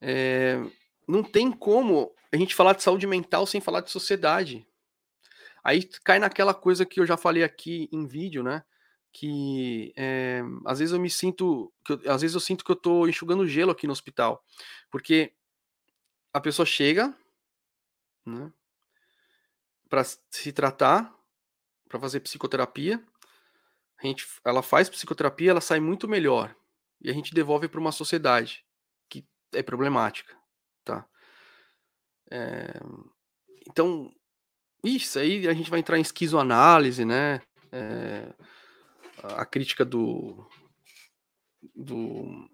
[0.00, 0.60] É,
[1.06, 4.66] não tem como a gente falar de saúde mental sem falar de sociedade.
[5.64, 8.62] Aí cai naquela coisa que eu já falei aqui em vídeo, né?
[9.12, 11.72] Que é, às vezes eu me sinto.
[11.88, 14.44] Eu, às vezes eu sinto que eu tô enxugando gelo aqui no hospital.
[14.90, 15.32] Porque
[16.32, 17.14] a pessoa chega,
[18.24, 18.52] né?
[19.88, 21.17] Para se tratar,
[21.88, 23.02] para fazer psicoterapia.
[24.02, 26.54] A gente, ela faz psicoterapia, ela sai muito melhor.
[27.00, 28.64] E a gente devolve para uma sociedade
[29.08, 30.36] que é problemática,
[30.84, 31.06] tá?
[32.30, 32.80] É,
[33.68, 34.12] então,
[34.84, 37.40] isso aí a gente vai entrar em esquizoanálise, né?
[37.72, 38.32] É,
[39.22, 40.46] a crítica do
[41.74, 42.48] do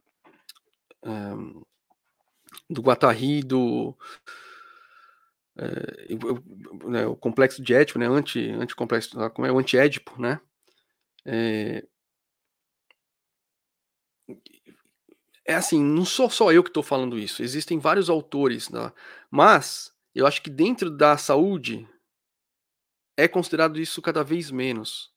[1.02, 1.64] é,
[2.70, 3.96] do Guattari, do
[5.56, 10.20] é, né, o complexo de Édipo, né, anti, anti complexo, ah, como é o anti-édipo,
[10.20, 10.40] né,
[11.24, 11.86] é,
[15.46, 18.92] é assim, não sou só eu que estou falando isso, existem vários autores, né,
[19.30, 21.88] mas eu acho que dentro da saúde
[23.16, 25.12] é considerado isso cada vez menos.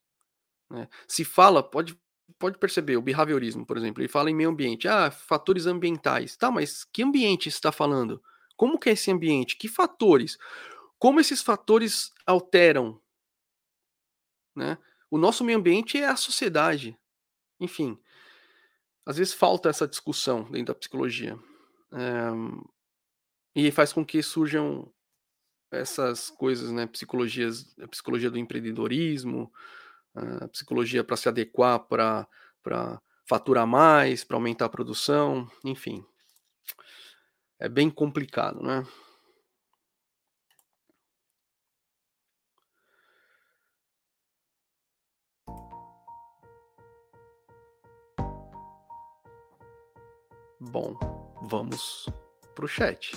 [0.70, 0.88] Né?
[1.08, 1.98] Se fala, pode,
[2.38, 6.52] pode perceber, o behaviorismo, por exemplo, ele fala em meio ambiente, ah, fatores ambientais, tá,
[6.52, 8.22] mas que ambiente está falando?
[8.58, 9.56] Como que é esse ambiente?
[9.56, 10.38] Que fatores?
[10.98, 13.00] Como esses fatores alteram?
[14.56, 14.78] Né?
[15.12, 16.98] O nosso meio ambiente é a sociedade.
[17.60, 17.98] Enfim,
[19.06, 21.38] às vezes falta essa discussão dentro da psicologia.
[21.94, 22.30] É,
[23.56, 24.92] e faz com que surjam
[25.72, 26.88] essas coisas, né?
[26.88, 29.52] Psicologias, a psicologia do empreendedorismo,
[30.16, 32.28] a psicologia para se adequar para
[33.28, 36.04] faturar mais, para aumentar a produção, enfim
[37.60, 38.86] é bem complicado, né?
[50.60, 50.98] Bom,
[51.44, 52.08] vamos
[52.56, 53.14] pro chat.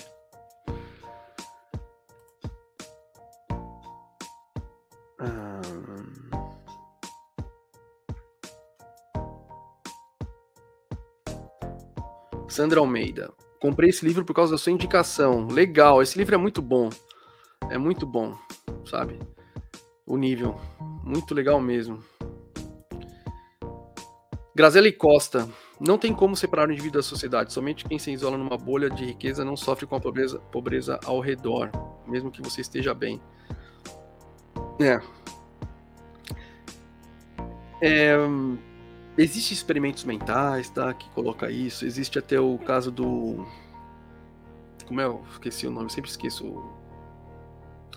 [12.47, 13.33] Sandra Almeida.
[13.61, 15.45] Comprei esse livro por causa da sua indicação.
[15.45, 16.89] Legal, esse livro é muito bom.
[17.69, 18.35] É muito bom,
[18.83, 19.19] sabe?
[20.03, 20.59] O nível.
[21.03, 21.99] Muito legal mesmo.
[24.55, 25.47] Graziele Costa.
[25.79, 27.53] Não tem como separar o indivíduo da sociedade.
[27.53, 31.19] Somente quem se isola numa bolha de riqueza não sofre com a pobreza, pobreza ao
[31.19, 31.69] redor,
[32.07, 33.21] mesmo que você esteja bem.
[34.79, 34.99] É.
[37.79, 38.17] É
[39.21, 40.91] Existem experimentos mentais, tá?
[40.95, 41.85] Que coloca isso.
[41.85, 43.45] Existe até o caso do.
[44.87, 45.05] Como é?
[45.05, 46.43] Eu esqueci o nome, sempre esqueço.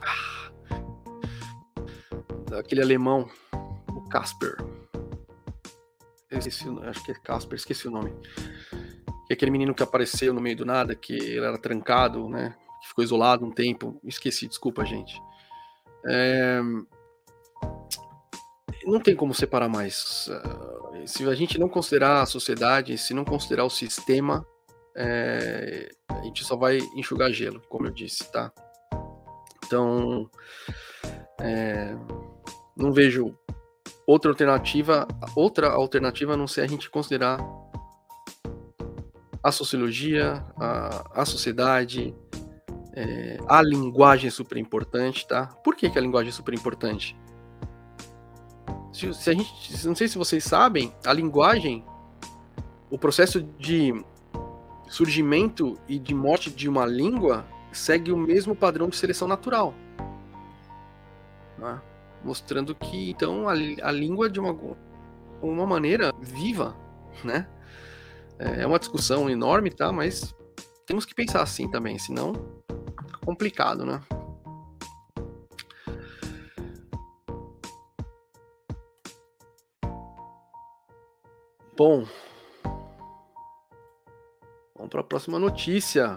[0.03, 0.51] Ah.
[2.59, 3.27] Aquele alemão,
[3.89, 4.55] o Casper.
[6.31, 8.13] Eu esqueci, acho que é Casper, esqueci o nome.
[9.31, 12.55] É aquele menino que apareceu no meio do nada, que ele era trancado, né?
[12.83, 13.99] Que ficou isolado um tempo.
[14.05, 15.19] Esqueci, desculpa, gente.
[16.05, 16.61] É...
[18.85, 20.29] Não tem como separar mais.
[20.29, 20.74] Uh
[21.07, 24.47] se a gente não considerar a sociedade, se não considerar o sistema,
[24.97, 28.53] é, a gente só vai enxugar gelo, como eu disse, tá?
[29.65, 30.31] Então,
[31.41, 31.95] É,
[32.77, 33.37] não vejo
[34.07, 37.39] outra alternativa, outra alternativa a não ser a gente considerar
[39.43, 42.15] a sociologia, a, a sociedade,
[42.95, 45.47] é, a linguagem é super importante, tá?
[45.47, 47.17] Por que, que a linguagem é super importante?
[48.95, 51.85] Se, se, a gente, não sei se vocês sabem, a linguagem,
[52.89, 53.93] o processo de
[54.89, 59.75] surgimento e de morte de uma língua segue o mesmo padrão de seleção natural.
[61.59, 61.83] Né?
[62.23, 64.57] Mostrando que, então, a, a língua, de uma,
[65.43, 66.77] uma maneira viva,
[67.25, 67.49] né?
[68.39, 69.91] É, é uma discussão enorme, tá?
[69.91, 70.33] Mas
[70.87, 72.33] temos que pensar assim também, senão
[73.25, 74.01] complicado, né?
[81.77, 82.07] Bom,
[84.77, 86.15] vamos para a próxima notícia.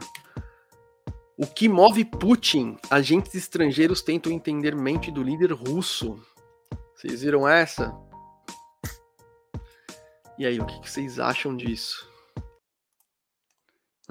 [1.36, 2.78] O que move Putin?
[2.92, 6.24] Agentes estrangeiros tentam entender mente do líder russo.
[6.94, 7.92] Vocês viram essa?
[10.38, 12.08] E aí, o que vocês acham disso?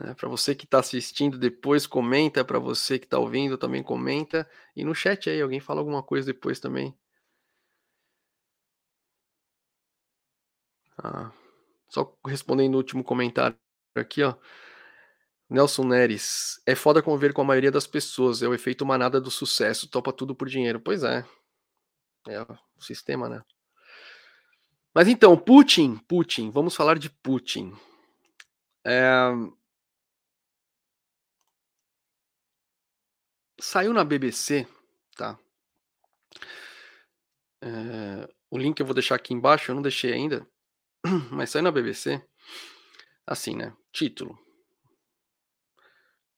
[0.03, 2.45] É, para você que está assistindo depois, comenta.
[2.45, 4.51] Para você que está ouvindo, também comenta.
[4.75, 6.93] E no chat aí, alguém fala alguma coisa depois também.
[10.99, 11.31] Ah,
[11.89, 13.57] só respondendo o último comentário
[13.95, 14.35] aqui, ó.
[15.49, 19.31] Nelson Neres, é foda conviver com a maioria das pessoas, é o efeito manada do
[19.31, 20.81] sucesso, topa tudo por dinheiro.
[20.81, 21.25] Pois é.
[22.29, 23.43] É o sistema, né?
[24.93, 27.73] Mas então, Putin, Putin, vamos falar de Putin.
[28.85, 29.31] É...
[33.61, 34.67] Saiu na BBC,
[35.17, 35.39] tá?
[37.61, 38.29] É...
[38.51, 40.47] O link eu vou deixar aqui embaixo, eu não deixei ainda,
[41.31, 42.23] mas saiu na BBC.
[43.27, 43.73] Assim, né?
[43.93, 44.39] Título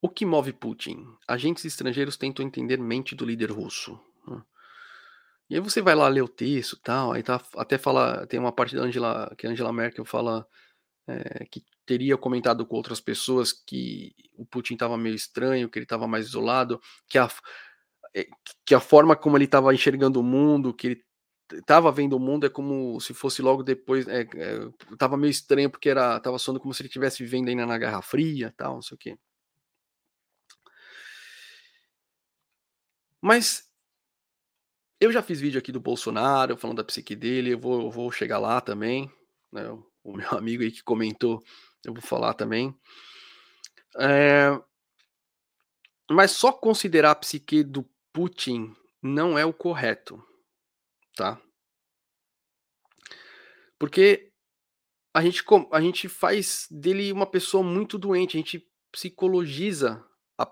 [0.01, 1.07] o que move Putin?
[1.27, 4.01] Agentes estrangeiros tentam entender mente do líder russo.
[4.27, 4.43] Né?
[5.51, 8.53] E aí você vai lá ler o texto tal, aí tá, até fala, tem uma
[8.53, 10.47] parte da Angela, que a Angela Merkel fala
[11.09, 15.85] é, que teria comentado com outras pessoas que o Putin estava meio estranho, que ele
[15.85, 17.29] estava mais isolado, que a,
[18.15, 18.27] é,
[18.65, 21.05] que a forma como ele estava enxergando o mundo, que ele
[21.53, 25.71] estava vendo o mundo é como se fosse logo depois, é, é, tava meio estranho
[25.71, 28.83] porque era, tava soando como se ele estivesse vivendo ainda na Guerra Fria, tal, não
[28.83, 29.19] sei o quê.
[33.21, 33.69] Mas
[35.01, 38.11] eu já fiz vídeo aqui do Bolsonaro, falando da psique dele, eu vou, eu vou
[38.11, 39.11] chegar lá também.
[39.53, 39.69] Né?
[40.03, 41.43] O meu amigo aí que comentou,
[41.85, 42.75] eu vou falar também.
[43.99, 44.59] É...
[46.11, 50.23] Mas só considerar a psique do Putin não é o correto,
[51.19, 51.43] tá?
[53.77, 54.33] Porque
[55.13, 55.43] a gente,
[55.73, 60.05] a gente faz dele uma pessoa muito doente, a gente psicologiza
[60.39, 60.49] a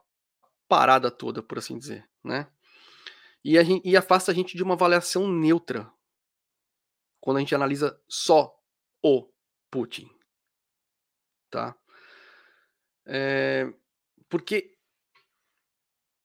[0.69, 2.51] parada toda, por assim dizer, né?
[3.45, 5.89] E, gente, e afasta a gente de uma avaliação neutra
[7.21, 8.61] quando a gente analisa só
[9.01, 9.33] o
[9.71, 10.11] Putin.
[11.49, 11.77] Tá?
[13.07, 13.73] É,
[14.29, 14.77] porque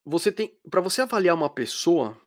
[0.04, 0.60] você tem.
[0.70, 2.20] Para você avaliar uma pessoa,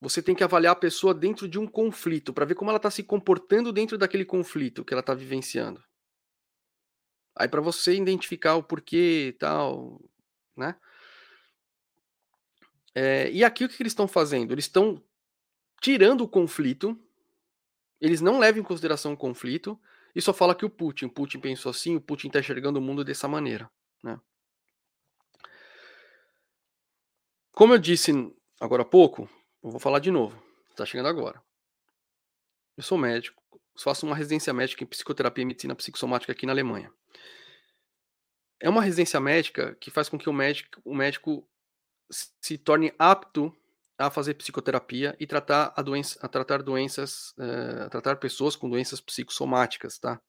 [0.00, 2.90] você tem que avaliar a pessoa dentro de um conflito, para ver como ela está
[2.90, 5.82] se comportando dentro daquele conflito que ela está vivenciando.
[7.34, 10.00] Aí para você identificar o porquê e tal,
[10.56, 10.76] né?
[12.94, 14.52] É, e aqui o que eles estão fazendo?
[14.52, 15.02] Eles estão
[15.80, 16.98] tirando o conflito,
[18.00, 19.80] eles não levam em consideração o conflito,
[20.14, 22.82] e só fala que o Putin, o Putin pensou assim, o Putin está enxergando o
[22.82, 23.70] mundo dessa maneira.
[24.02, 24.18] Né?
[27.52, 28.12] Como eu disse
[28.60, 29.28] agora há pouco,
[29.62, 30.40] eu vou falar de novo,
[30.70, 31.42] está chegando agora.
[32.76, 33.42] Eu sou médico,
[33.78, 36.92] faço uma residência médica em psicoterapia e medicina psicossomática aqui na Alemanha.
[38.60, 41.48] É uma residência médica que faz com que o médico, o médico
[42.10, 43.54] se torne apto
[43.98, 48.70] a fazer psicoterapia e tratar a doença, a tratar doenças, uh, a tratar pessoas com
[48.70, 50.20] doenças psicossomáticas, tá?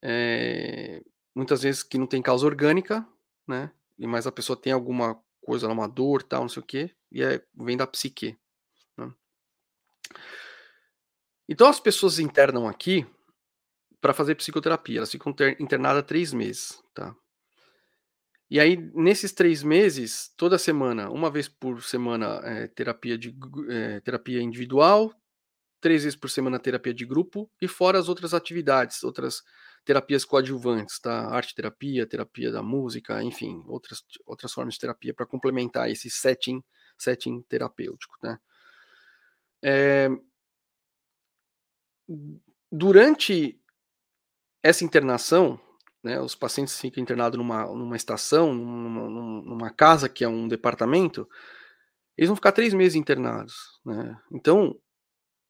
[0.00, 1.02] É,
[1.34, 3.06] muitas vezes que não tem causa orgânica,
[3.46, 3.70] né?
[3.98, 7.44] Mas a pessoa tem alguma coisa, uma dor, tal, não sei o quê, e é,
[7.54, 8.38] vem da psique.
[8.96, 9.12] Né?
[11.48, 13.06] Então as pessoas internam aqui
[14.00, 17.14] para fazer psicoterapia, elas ficam internadas três meses, tá?
[18.50, 23.34] E aí, nesses três meses, toda semana, uma vez por semana, é, terapia, de,
[23.70, 25.10] é, terapia individual,
[25.80, 29.42] três vezes por semana terapia de grupo, e fora as outras atividades, outras
[29.84, 31.26] terapias coadjuvantes, tá?
[31.28, 36.62] Arte terapia, terapia da música, enfim, outras, outras formas de terapia para complementar esse setting,
[36.96, 38.38] setting terapêutico, né?
[39.64, 40.08] É,
[42.70, 43.60] durante
[44.62, 45.60] essa internação,
[46.02, 49.08] né, os pacientes ficam internados numa, numa estação, numa,
[49.42, 51.28] numa, casa que é um departamento,
[52.16, 54.16] eles vão ficar três meses internados, né?
[54.32, 54.78] Então,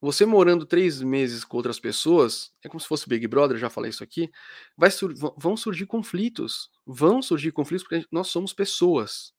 [0.02, 3.90] você morando três meses com outras pessoas, é como se fosse Big Brother, já falei
[3.90, 4.28] isso aqui,
[4.76, 9.32] vai sur vão surgir conflitos, vão surgir conflitos porque nós somos pessoas.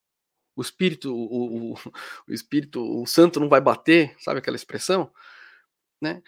[0.55, 1.75] O espírito, o, o,
[2.29, 5.11] o espírito, o santo não vai bater, sabe aquela expressão,
[6.01, 6.23] né?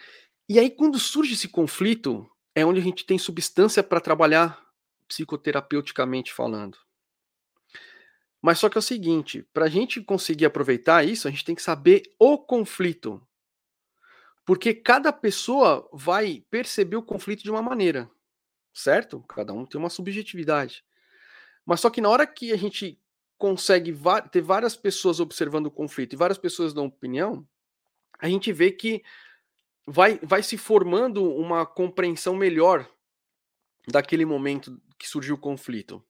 [0.50, 4.62] E aí quando surge esse conflito, é onde a gente tem substância para trabalhar
[5.08, 6.78] psicoterapeuticamente falando.
[8.42, 11.56] Mas só que é o seguinte, para a gente conseguir aproveitar isso, a gente tem
[11.56, 13.25] que saber o conflito.
[14.46, 18.10] Porque cada pessoa vai perceber o conflito de uma maneira,
[18.74, 19.22] certo?
[19.28, 20.84] Cada um tem uma subjetividade.
[21.66, 23.02] Mas só que na hora que a gente
[23.38, 23.94] consegue
[24.32, 27.46] ter várias pessoas observando o conflito e várias pessoas dão opinião,
[28.20, 29.04] a gente vê que
[29.86, 32.88] vai, vai se formando uma compreensão melhor
[33.88, 36.04] daquele momento que surgiu o conflito.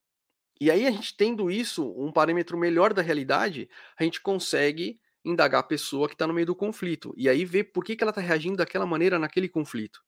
[0.59, 5.59] E aí a gente tendo isso, um parâmetro melhor da realidade, a gente consegue indagar
[5.59, 7.13] a pessoa que está no meio do conflito.
[7.17, 10.05] E aí ver por que, que ela está reagindo daquela maneira naquele conflito.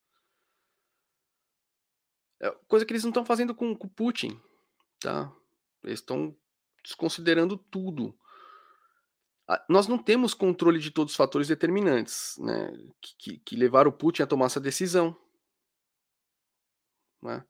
[2.40, 4.40] É coisa que eles não estão fazendo com o Putin.
[5.00, 5.34] Tá?
[5.84, 6.38] Eles estão
[6.84, 8.18] desconsiderando tudo.
[9.68, 14.22] Nós não temos controle de todos os fatores determinantes né, que, que, levaram o Putin
[14.22, 15.18] a tomar essa decisão.
[17.22, 17.44] Né?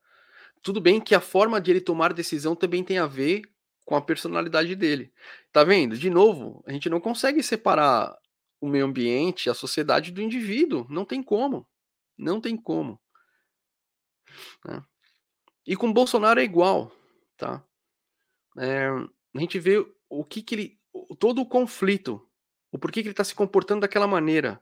[0.62, 3.42] Tudo bem que a forma de ele tomar decisão também tem a ver
[3.88, 5.14] com a personalidade dele.
[5.50, 5.98] Tá vendo?
[5.98, 8.14] De novo, a gente não consegue separar
[8.60, 10.86] o meio ambiente, a sociedade do indivíduo.
[10.90, 11.66] Não tem como.
[12.18, 13.00] Não tem como.
[14.66, 14.84] Né?
[15.66, 16.92] E com Bolsonaro é igual,
[17.38, 17.64] tá?
[18.58, 19.78] É, a gente vê
[20.10, 20.80] o que, que ele.
[21.18, 22.22] todo o conflito,
[22.70, 24.62] o porquê que ele está se comportando daquela maneira,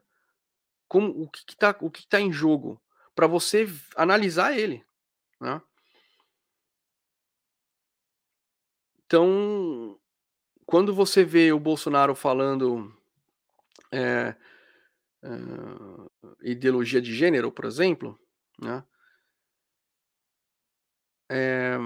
[0.87, 2.79] como o que está o que tá em jogo,
[3.15, 4.85] para você analisar ele,
[5.41, 5.59] né?
[9.05, 9.99] Então,
[10.65, 12.93] quando você vê o Bolsonaro falando
[13.91, 14.35] é,
[15.23, 15.29] é,
[16.43, 18.19] ideologia de gênero, por exemplo,
[18.61, 18.83] né?
[21.29, 21.77] É,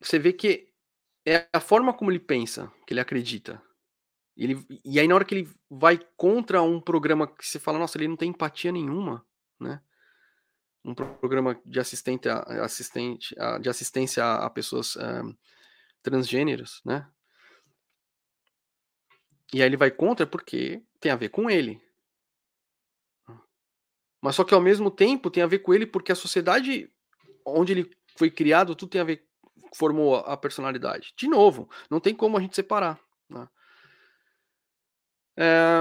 [0.00, 0.68] você vê que
[1.26, 3.62] é a forma como ele pensa, que ele acredita.
[4.36, 7.98] Ele, e aí, na hora que ele vai contra um programa que você fala, nossa,
[7.98, 9.24] ele não tem empatia nenhuma,
[9.60, 9.82] né?
[10.84, 15.34] Um programa de assistente, assistente de assistência a, pessoas um,
[16.02, 17.08] transgêneros, né?
[19.52, 21.82] E aí ele vai contra porque tem a ver com ele.
[24.20, 26.90] Mas só que ao mesmo tempo tem a ver com ele porque a sociedade
[27.44, 29.26] onde ele foi criado, tudo tem a ver,
[29.74, 31.12] formou a personalidade.
[31.16, 33.00] De novo, não tem como a gente separar.
[33.28, 33.48] Né?
[35.36, 35.80] É,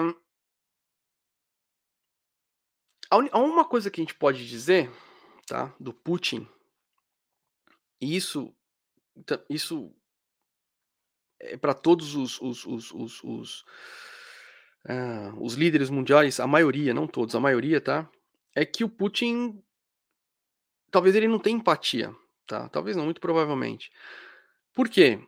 [3.09, 4.91] Há uma coisa que a gente pode dizer,
[5.47, 6.47] tá, do Putin,
[7.99, 8.53] e isso,
[9.49, 9.91] isso
[11.39, 13.61] é para todos os, os, os, os, os,
[14.85, 18.09] uh, os líderes mundiais, a maioria, não todos, a maioria, tá,
[18.55, 19.59] é que o Putin,
[20.91, 23.91] talvez ele não tenha empatia, tá, talvez não, muito provavelmente.
[24.73, 25.19] Por quê?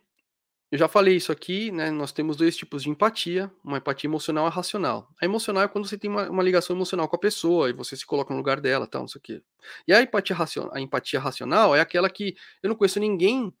[0.72, 1.90] Eu já falei isso aqui, né?
[1.90, 5.06] Nós temos dois tipos de empatia, uma empatia emocional e racional.
[5.20, 7.94] A emocional é quando você tem uma, uma, ligação emocional com a pessoa e você
[7.94, 9.42] se coloca no lugar dela, tal, não sei o quê.
[9.86, 13.52] E a empatia, racional, a empatia racional é aquela que eu não conheço ninguém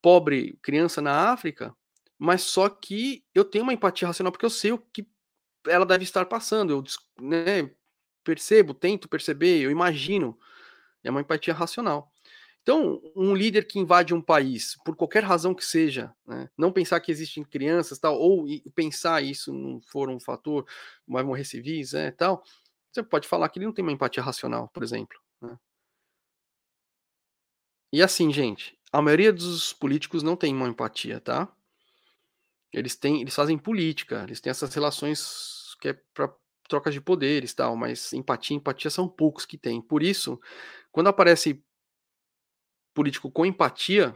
[0.00, 1.74] pobre, criança na África,
[2.16, 5.04] mas só que eu tenho uma empatia racional porque eu sei o que
[5.66, 6.84] ela deve estar passando, eu
[7.20, 7.72] né,
[8.22, 10.38] percebo, tento perceber, eu imagino.
[11.02, 12.12] É uma empatia racional.
[12.62, 17.00] Então, um líder que invade um país, por qualquer razão que seja, né, não pensar
[17.00, 18.44] que existem crianças, tal, ou
[18.74, 20.66] pensar isso não for um fator,
[21.08, 22.44] vai morrer civis, é, tal,
[22.92, 25.18] você pode falar que ele não tem uma empatia racional, por exemplo.
[25.40, 25.56] Né?
[27.92, 31.48] E assim, gente, a maioria dos políticos não tem uma empatia, tá?
[32.72, 36.32] Eles têm, eles fazem política, eles têm essas relações que é para
[36.68, 39.80] trocas de poderes, tal, mas empatia, empatia são poucos que têm.
[39.80, 40.40] Por isso,
[40.92, 41.64] quando aparece
[42.94, 44.14] político com empatia,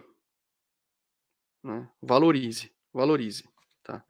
[1.63, 3.49] né, valorize, valorize.
[3.83, 4.05] Tá?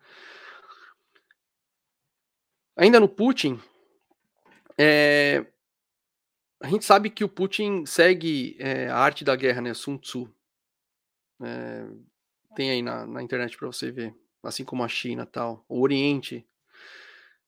[2.77, 3.61] Ainda no Putin,
[4.77, 5.47] é,
[6.61, 10.33] a gente sabe que o Putin segue é, a arte da guerra, né, Sun Tzu.
[11.43, 11.87] É,
[12.57, 16.47] tem aí na, na internet para você ver, assim como a China tal, o Oriente.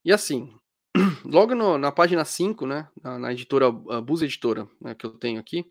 [0.05, 0.55] E assim,
[1.25, 5.11] logo no, na página 5, né, na, na editora, a Bus Editora, né, que eu
[5.11, 5.65] tenho aqui,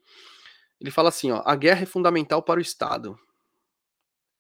[0.80, 3.18] ele fala assim, ó, a guerra é fundamental para o Estado.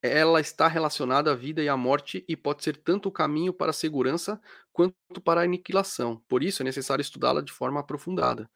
[0.02, 3.72] Ela está relacionada à vida e à morte e pode ser tanto o caminho para
[3.72, 4.40] a segurança
[4.72, 6.22] quanto para a aniquilação.
[6.28, 8.50] Por isso é necessário estudá-la de forma aprofundada.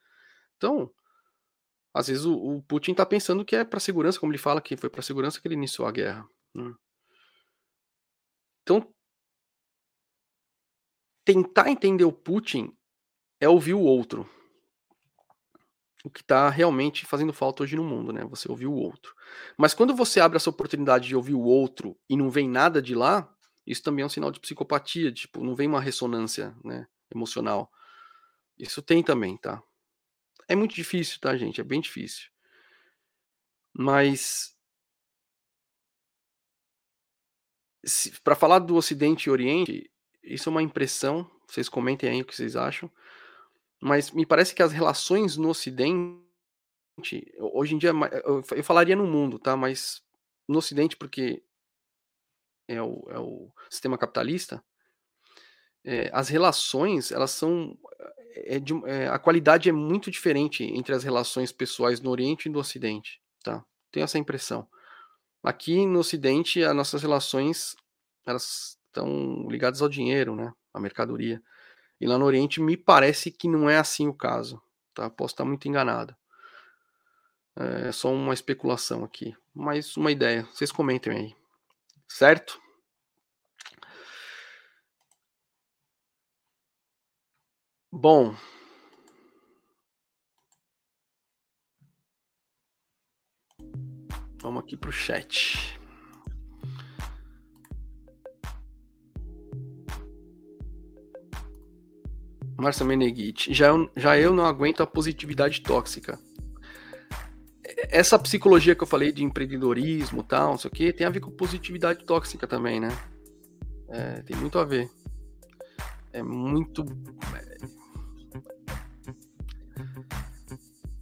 [0.58, 0.92] Então,
[1.94, 4.78] às vezes o, o Putin está pensando que é para segurança, como ele fala que
[4.78, 6.28] foi para segurança que ele iniciou a guerra.
[6.54, 6.74] Né?
[8.62, 8.94] Então,
[11.26, 12.76] tentar entender o Putin
[13.42, 14.30] é ouvir o outro.
[16.04, 18.24] O que está realmente fazendo falta hoje no mundo, né?
[18.26, 19.14] Você ouvir o outro.
[19.58, 22.96] Mas quando você abre essa oportunidade de ouvir o outro e não vem nada de
[22.96, 23.30] lá,
[23.68, 27.70] isso também é um sinal de psicopatia, tipo, não vem uma ressonância, né, emocional.
[28.58, 29.62] Isso tem também, tá?
[30.48, 31.62] É muito difícil, tá, gente?
[31.62, 32.30] É bem difícil.
[33.74, 34.56] Mas
[38.24, 39.90] para falar do Ocidente e Oriente,
[40.24, 41.30] isso é uma impressão.
[41.48, 42.92] Vocês comentem aí o que vocês acham.
[43.82, 46.20] Mas me parece que as relações no Ocidente,
[47.38, 47.92] hoje em dia,
[48.24, 49.56] eu falaria no mundo, tá?
[49.56, 50.02] Mas
[50.48, 51.42] no Ocidente, porque
[52.68, 54.64] é o, é o sistema capitalista,
[55.84, 57.78] é, as relações, elas são.
[58.36, 62.52] É de, é, a qualidade é muito diferente entre as relações pessoais no Oriente e
[62.52, 63.66] no Ocidente, tá?
[63.92, 64.68] Tenho essa impressão.
[65.44, 67.76] Aqui no Ocidente, as nossas relações,
[68.26, 70.54] elas estão ligadas ao dinheiro, né?
[70.74, 71.42] À mercadoria.
[72.00, 74.62] E lá no Oriente me parece que não é assim o caso.
[74.94, 75.10] Tá?
[75.10, 76.16] Posso estar muito enganado.
[77.56, 79.36] É só uma especulação aqui.
[79.54, 80.44] Mas uma ideia.
[80.54, 81.36] Vocês comentem aí.
[82.08, 82.62] Certo?
[87.92, 88.36] Bom.
[94.42, 95.79] Vamos aqui para o chat.
[102.60, 103.54] Márcia Meneghetti.
[103.54, 106.20] Já, já eu não aguento a positividade tóxica.
[107.90, 111.20] Essa psicologia que eu falei de empreendedorismo tal, não sei o que, tem a ver
[111.20, 112.90] com positividade tóxica também, né?
[113.88, 114.90] É, tem muito a ver.
[116.12, 116.84] É muito.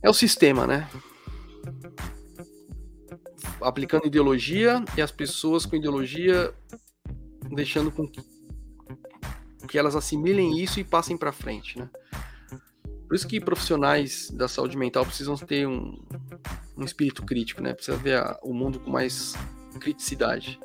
[0.01, 0.87] É o sistema, né?
[3.61, 6.53] Aplicando ideologia e as pessoas com ideologia
[7.49, 8.21] deixando com que
[9.67, 11.89] que elas assimilem isso e passem para frente, né?
[13.07, 15.97] Por isso que profissionais da saúde mental precisam ter um,
[16.75, 17.73] um espírito crítico, né?
[17.73, 19.33] Precisa ver a, o mundo com mais
[19.79, 20.59] criticidade.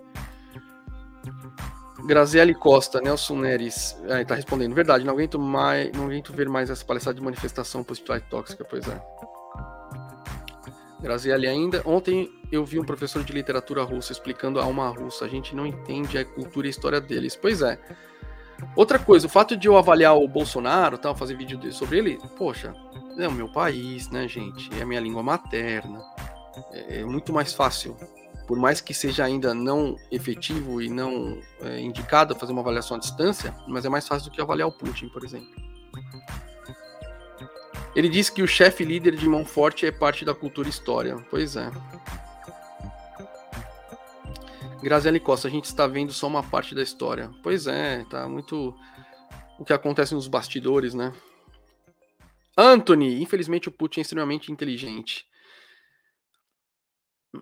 [2.05, 4.74] Graziele Costa, Nelson Neres, é, tá respondendo.
[4.74, 8.88] Verdade, não aguento mais, não aguento ver mais essa palestra de manifestação positividade tóxica, pois
[8.88, 9.00] é.
[11.00, 11.82] Graziele ainda.
[11.84, 15.24] Ontem eu vi um professor de literatura russa explicando a alma russa.
[15.24, 17.36] A gente não entende a cultura e a história deles.
[17.36, 17.78] Pois é.
[18.77, 22.75] Outra coisa, o fato de eu avaliar o Bolsonaro, tal, fazer vídeo sobre ele, poxa,
[23.19, 24.71] é o meu país, né, gente?
[24.79, 26.03] É a minha língua materna.
[26.73, 27.97] É, é muito mais fácil,
[28.47, 33.01] por mais que seja ainda não efetivo e não é, indicado fazer uma avaliação à
[33.01, 35.51] distância, mas é mais fácil do que avaliar o Putin, por exemplo.
[37.95, 41.17] Ele diz que o chefe líder de mão forte é parte da cultura história.
[41.31, 41.71] Pois é.
[44.83, 47.30] Graziele Costa, a gente está vendo só uma parte da história.
[47.43, 48.74] Pois é, tá muito
[49.59, 51.12] o que acontece nos bastidores, né?
[52.59, 55.24] Anthony, infelizmente o Putin é extremamente inteligente.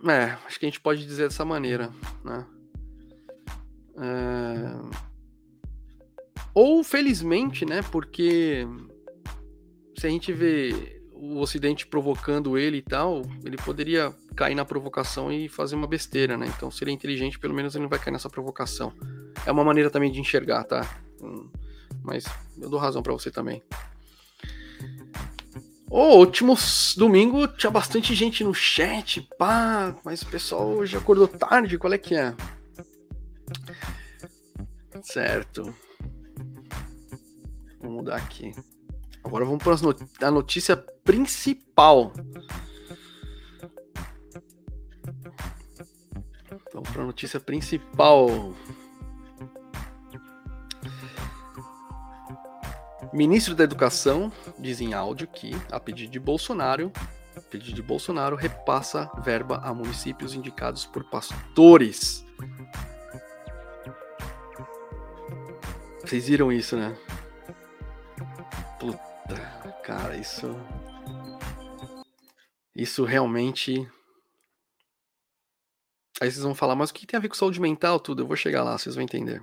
[0.06, 1.90] É, acho que a gente pode dizer dessa maneira,
[2.24, 2.46] né?
[3.96, 5.10] É...
[6.54, 7.82] Ou felizmente, né?
[7.90, 8.66] Porque
[9.96, 15.32] se a gente vê o Ocidente provocando ele e tal, ele poderia cair na provocação
[15.32, 16.46] e fazer uma besteira, né?
[16.46, 18.92] Então, se ele é inteligente, pelo menos ele não vai cair nessa provocação.
[19.44, 20.88] É uma maneira também de enxergar, tá?
[21.20, 21.48] Hum,
[22.02, 22.24] mas
[22.58, 23.62] eu dou razão para você também.
[25.90, 26.56] O último
[26.96, 31.98] domingo tinha bastante gente no chat, pá, mas o pessoal hoje acordou tarde, qual é
[31.98, 32.32] que é?
[35.02, 35.74] Certo.
[37.80, 38.54] Vou mudar aqui.
[39.24, 42.12] Agora vamos para a notícia principal.
[46.72, 48.54] Vamos para a notícia principal.
[53.12, 56.92] Ministro da Educação diz em áudio que, a pedido de Bolsonaro,
[57.36, 62.24] a pedido de Bolsonaro, repassa verba a municípios indicados por pastores.
[66.00, 66.96] Vocês viram isso, né?
[68.78, 69.00] Puta
[69.82, 70.56] cara, isso.
[72.74, 73.88] Isso realmente.
[76.20, 78.22] Aí vocês vão falar, mas o que tem a ver com saúde mental, tudo?
[78.22, 79.42] Eu vou chegar lá, vocês vão entender.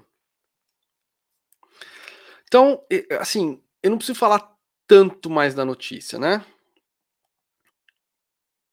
[2.48, 2.86] Então,
[3.20, 4.56] assim, eu não preciso falar
[4.86, 6.46] tanto mais da notícia, né?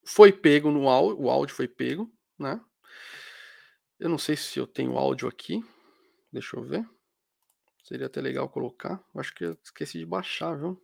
[0.04, 2.60] Foi pego no áudio, o áudio foi pego, né?
[3.98, 5.64] Eu não sei se eu tenho áudio aqui.
[6.30, 6.86] Deixa eu ver.
[7.82, 9.02] Seria até legal colocar.
[9.16, 10.80] Acho que eu esqueci de baixar, viu?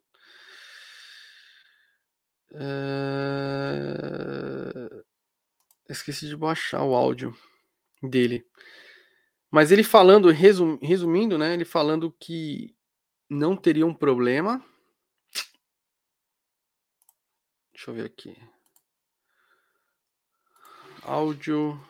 [2.53, 2.61] É...
[5.91, 7.37] Esqueci de baixar o áudio
[8.01, 8.47] dele.
[9.51, 11.53] Mas ele falando, resum, resumindo, né?
[11.53, 12.77] Ele falando que
[13.29, 14.65] não teria um problema.
[17.73, 18.37] Deixa eu ver aqui.
[21.03, 21.81] Áudio.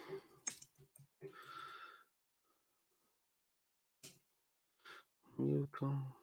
[5.36, 6.19] Milton.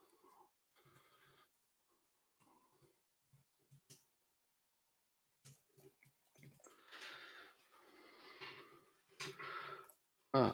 [10.39, 10.53] Ah.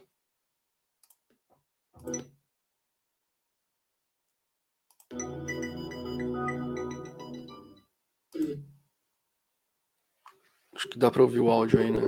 [10.73, 12.01] Acho que dá para ouvir o áudio aí, né?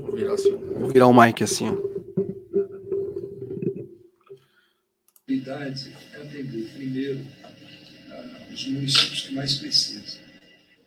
[0.00, 1.74] Vou virar, assim, vou virar o mic assim, ó.
[5.28, 7.20] é atender primeiro
[8.50, 10.24] os municípios que mais precisam.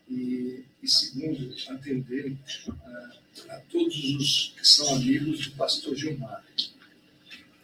[0.10, 0.47] E,
[0.88, 2.38] e segundo, atender
[2.70, 6.46] a, a, todos os que são amigos do pastor Gilmar.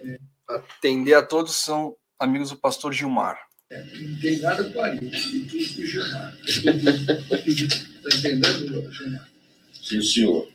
[0.02, 3.40] É, atender a todos são amigos do pastor Gilmar.
[3.70, 6.38] É, não tem nada com a e tudo com o Gilmar.
[6.46, 9.32] Está entendendo, Gilmar?
[9.82, 10.52] Sim, senhor.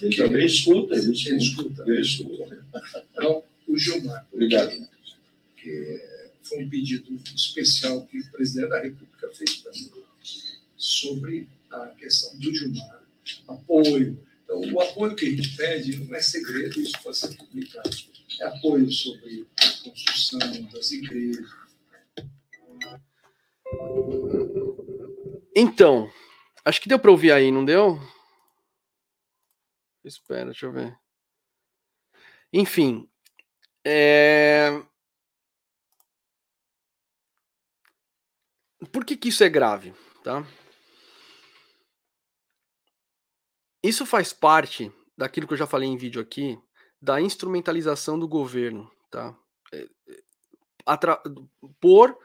[0.00, 1.28] Ele também escuta, ele escuta.
[1.30, 1.82] Ele escuta.
[1.86, 2.64] Ele escuta.
[3.12, 4.26] Então, o Gilmar.
[4.32, 4.88] Obrigado.
[5.56, 6.00] Que
[6.44, 9.90] foi um pedido especial que o presidente da República fez para mim
[10.88, 13.02] sobre a questão do Gilmar,
[13.48, 14.24] apoio.
[14.44, 17.90] Então, o apoio que a gente pede não é segredo, isso pode ser publicado.
[18.40, 20.38] É apoio sobre a construção
[20.72, 21.50] das igrejas.
[25.54, 26.10] Então,
[26.64, 28.00] acho que deu para ouvir aí, não deu?
[30.04, 30.96] Espera, deixa eu ver.
[32.52, 33.08] Enfim,
[33.84, 34.82] é...
[38.92, 39.92] Por que, que isso é grave?
[40.22, 40.46] Tá?
[43.82, 46.58] Isso faz parte daquilo que eu já falei em vídeo aqui,
[47.00, 49.36] da instrumentalização do governo, tá?
[49.72, 50.22] É, é,
[50.86, 51.20] atra...
[51.80, 52.18] Por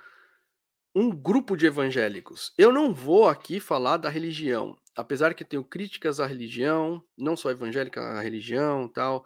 [0.96, 2.54] um grupo de evangélicos.
[2.58, 7.36] Eu não vou aqui falar da religião, apesar que eu tenho críticas à religião, não
[7.36, 9.26] só evangélica, a religião, tal.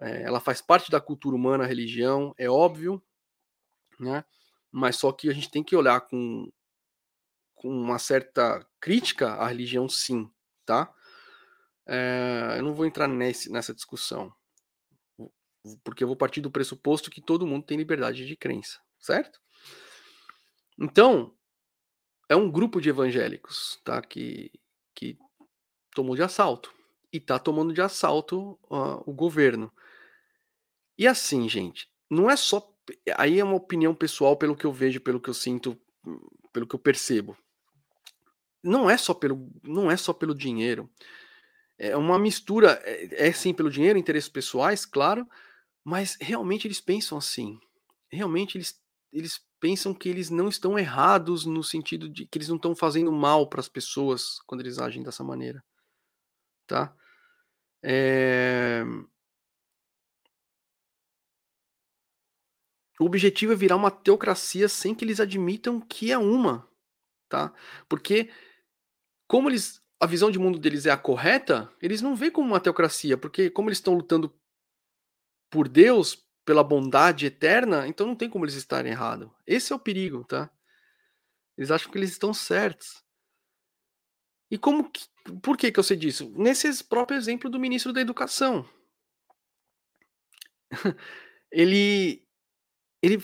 [0.00, 3.02] É, ela faz parte da cultura humana, a religião, é óbvio,
[4.00, 4.24] né?
[4.70, 6.50] Mas só que a gente tem que olhar com
[7.54, 10.28] com uma certa crítica à religião, sim,
[10.66, 10.92] tá?
[11.86, 14.32] É, eu não vou entrar nesse, nessa discussão,
[15.84, 19.40] porque eu vou partir do pressuposto que todo mundo tem liberdade de crença, certo?
[20.78, 21.34] Então,
[22.28, 24.00] é um grupo de evangélicos, tá?
[24.00, 24.50] Que,
[24.94, 25.18] que
[25.94, 26.72] tomou de assalto
[27.12, 29.72] e tá tomando de assalto uh, o governo.
[30.96, 32.70] E assim, gente, não é só.
[33.16, 35.78] Aí é uma opinião pessoal, pelo que eu vejo, pelo que eu sinto,
[36.52, 37.36] pelo que eu percebo
[38.62, 40.88] não é só pelo, não é só pelo dinheiro.
[41.84, 45.28] É uma mistura, é, é sim pelo dinheiro, interesses pessoais, claro,
[45.82, 47.58] mas realmente eles pensam assim.
[48.08, 48.80] Realmente eles,
[49.12, 53.10] eles pensam que eles não estão errados no sentido de que eles não estão fazendo
[53.10, 55.60] mal para as pessoas quando eles agem dessa maneira.
[56.68, 56.94] Tá?
[57.82, 58.84] É...
[63.00, 66.68] O objetivo é virar uma teocracia sem que eles admitam que é uma,
[67.28, 67.52] tá?
[67.88, 68.30] Porque
[69.26, 72.58] como eles a visão de mundo deles é a correta, eles não veem como uma
[72.58, 74.36] teocracia, porque como eles estão lutando
[75.48, 79.30] por Deus, pela bondade eterna, então não tem como eles estarem errados.
[79.46, 80.50] Esse é o perigo, tá?
[81.56, 83.04] Eles acham que eles estão certos.
[84.50, 85.04] E como que,
[85.40, 86.32] por que que eu sei disso?
[86.36, 88.68] Nesse próprio exemplo do ministro da Educação.
[91.52, 92.26] ele
[93.00, 93.22] ele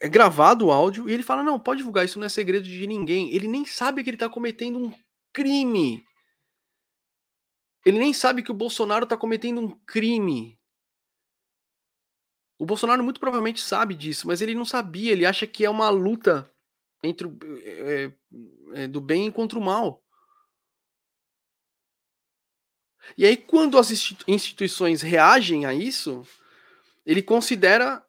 [0.00, 2.84] é gravado o áudio e ele fala: não, pode divulgar, isso não é segredo de
[2.84, 3.32] ninguém.
[3.32, 5.07] Ele nem sabe que ele está cometendo um
[5.38, 6.04] crime.
[7.86, 10.58] Ele nem sabe que o Bolsonaro está cometendo um crime.
[12.58, 15.12] O Bolsonaro muito provavelmente sabe disso, mas ele não sabia.
[15.12, 16.52] Ele acha que é uma luta
[17.04, 18.12] entre o, é,
[18.74, 20.02] é, do bem contra o mal.
[23.16, 23.90] E aí, quando as
[24.26, 26.26] instituições reagem a isso,
[27.06, 28.04] ele considera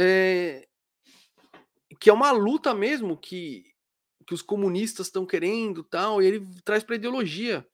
[0.00, 0.66] é,
[2.00, 3.73] que é uma luta mesmo que,
[4.26, 7.66] que os comunistas estão querendo tal, e ele traz para ideologia.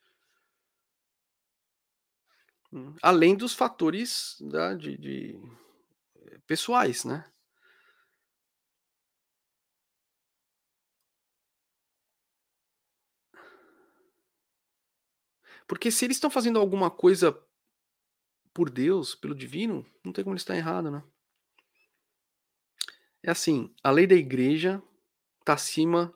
[2.72, 5.40] Hum, além dos fatores da, de, de
[6.16, 7.24] eh, pessoais, né?
[15.66, 17.36] Porque se eles estão fazendo alguma coisa
[18.52, 21.02] por Deus, pelo divino, não tem como eles estar errado, né?
[23.22, 24.82] É assim, a lei da igreja
[25.40, 26.12] está acima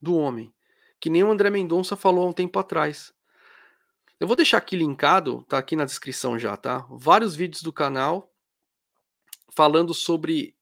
[0.00, 0.52] do homem.
[1.00, 3.12] Que nem o André Mendonça falou há um tempo atrás.
[4.18, 6.86] Eu vou deixar aqui linkado, tá aqui na descrição já, tá?
[6.90, 8.30] Vários vídeos do canal
[9.50, 10.56] falando sobre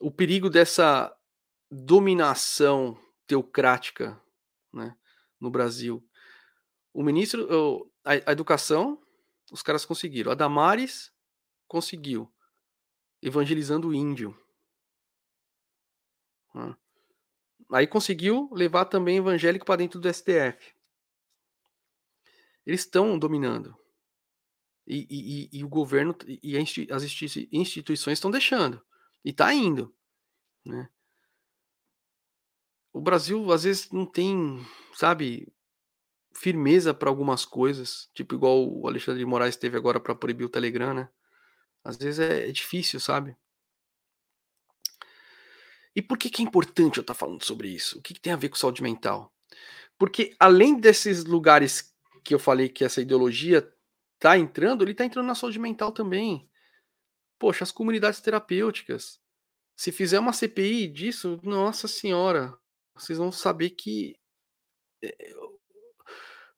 [0.00, 1.14] o perigo dessa
[1.70, 4.20] dominação teocrática,
[4.72, 4.96] né,
[5.38, 6.04] no Brasil.
[6.92, 9.00] O ministro, a, educação,
[9.52, 10.32] os caras conseguiram.
[10.32, 11.12] A Damares
[11.68, 12.32] conseguiu,
[13.22, 14.36] evangelizando o índio.
[17.72, 20.74] Aí conseguiu levar também evangélico para dentro do STF.
[22.66, 23.76] Eles estão dominando.
[24.86, 27.02] E, e, e, o governo e as
[27.52, 28.82] instituições estão deixando.
[29.24, 29.94] E está indo.
[30.64, 30.88] Né?
[32.92, 35.52] O Brasil, às vezes, não tem, sabe,
[36.34, 38.10] firmeza para algumas coisas.
[38.14, 41.08] Tipo, igual o Alexandre de Moraes teve agora para proibir o Telegram, né?
[41.84, 43.36] Às vezes é, é difícil, sabe?
[45.94, 47.98] E por que, que é importante eu estar tá falando sobre isso?
[47.98, 49.32] O que, que tem a ver com saúde mental?
[49.98, 53.68] Porque além desses lugares que eu falei que essa ideologia
[54.18, 56.48] tá entrando, ele tá entrando na saúde mental também.
[57.38, 59.18] Poxa, as comunidades terapêuticas.
[59.76, 62.54] Se fizer uma CPI disso, nossa senhora,
[62.94, 64.14] vocês vão saber que
[65.02, 65.34] eh,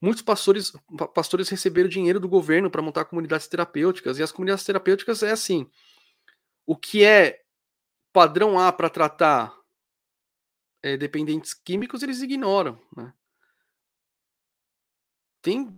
[0.00, 0.72] muitos pastores,
[1.14, 5.70] pastores receberam dinheiro do governo para montar comunidades terapêuticas e as comunidades terapêuticas é assim,
[6.66, 7.41] o que é
[8.12, 9.56] padrão A para tratar
[10.82, 13.12] é, dependentes químicos eles ignoram, né?
[15.40, 15.76] Tem.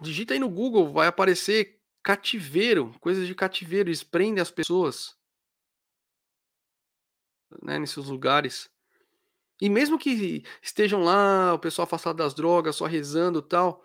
[0.00, 5.16] Digita aí no Google, vai aparecer cativeiro, coisas de cativeiro, eles prendem as pessoas.
[7.62, 8.70] Né, nesses lugares.
[9.60, 13.84] E mesmo que estejam lá, o pessoal afastado das drogas, só rezando tal,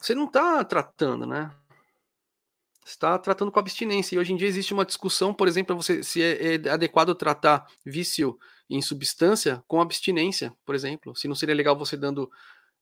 [0.00, 1.54] você não está tratando, né?
[2.90, 4.14] Está tratando com abstinência.
[4.16, 7.66] E hoje em dia existe uma discussão, por exemplo, você se é, é, adequado tratar
[7.84, 11.14] vício em substância com abstinência, por exemplo.
[11.14, 12.30] Se não seria legal você dando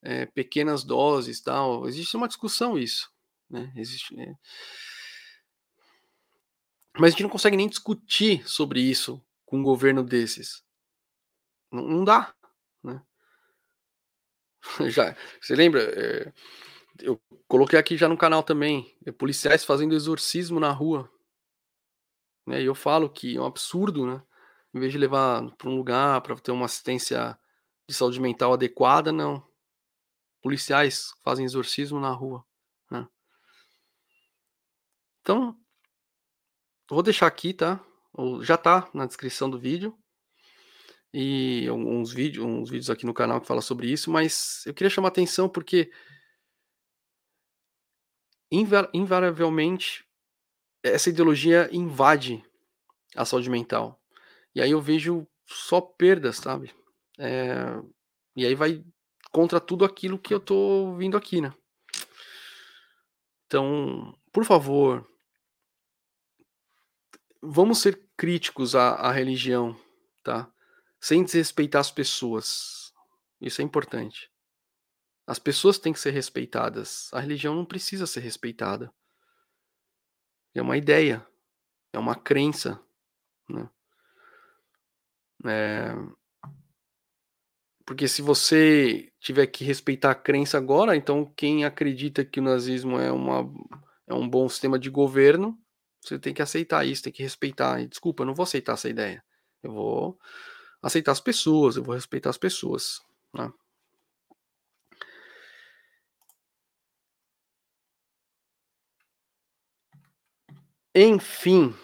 [0.03, 1.89] é, pequenas doses tal.
[1.89, 3.11] Existe uma discussão isso.
[3.51, 3.73] Né?
[3.77, 4.35] Existe, é...
[6.99, 10.65] Mas a gente não consegue nem discutir sobre isso com um governo desses.
[11.71, 12.35] Não, não dá.
[12.83, 13.03] Né?
[14.91, 15.83] já, você lembra?
[15.83, 16.33] É,
[17.01, 18.97] eu coloquei aqui já no canal também.
[19.05, 21.11] É, policiais fazendo exorcismo na rua.
[22.47, 22.63] Né?
[22.63, 24.23] E eu falo que é um absurdo, né?
[24.75, 27.39] Em vez de levar para um lugar para ter uma assistência
[27.89, 29.43] de saúde mental adequada, não
[30.47, 32.45] policiais fazem exorcismo na rua.
[32.89, 33.05] Né?
[35.21, 35.59] Então,
[36.89, 37.85] vou deixar aqui, tá?
[38.43, 39.99] Já tá na descrição do vídeo.
[41.13, 44.91] E uns vídeos, uns vídeos aqui no canal que fala sobre isso, mas eu queria
[44.91, 45.91] chamar atenção porque
[48.93, 50.07] invariavelmente
[50.83, 52.45] essa ideologia invade
[53.15, 54.01] a saúde mental.
[54.55, 56.75] E aí eu vejo só perdas, sabe?
[57.19, 57.81] É,
[58.35, 58.85] e aí vai
[59.33, 61.53] contra tudo aquilo que eu tô vindo aqui, né?
[63.47, 65.09] Então, por favor,
[67.41, 69.79] vamos ser críticos à, à religião,
[70.23, 70.51] tá?
[71.01, 72.93] Sem desrespeitar as pessoas.
[73.41, 74.31] Isso é importante.
[75.27, 77.11] As pessoas têm que ser respeitadas.
[77.13, 78.93] A religião não precisa ser respeitada.
[80.55, 81.27] É uma ideia,
[81.93, 82.81] é uma crença,
[83.49, 83.69] né?
[85.45, 85.95] É,
[87.87, 92.99] porque se você tiver que respeitar a crença agora, então quem acredita que o nazismo
[92.99, 93.49] é, uma,
[94.09, 95.57] é um bom sistema de governo,
[96.01, 97.81] você tem que aceitar isso, tem que respeitar.
[97.81, 99.23] E, desculpa, eu não vou aceitar essa ideia.
[99.63, 100.19] Eu vou
[100.83, 103.01] aceitar as pessoas, eu vou respeitar as pessoas.
[103.33, 103.53] Né?
[110.99, 111.75] Enfim.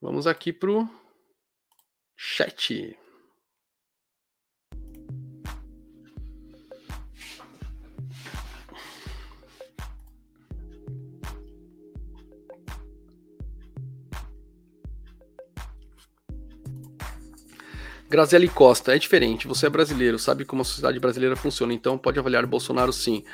[0.00, 0.88] Vamos aqui pro
[2.16, 2.96] chat.
[18.08, 19.48] Graziele Costa, é diferente.
[19.48, 23.24] Você é brasileiro, sabe como a sociedade brasileira funciona, então pode avaliar Bolsonaro sim.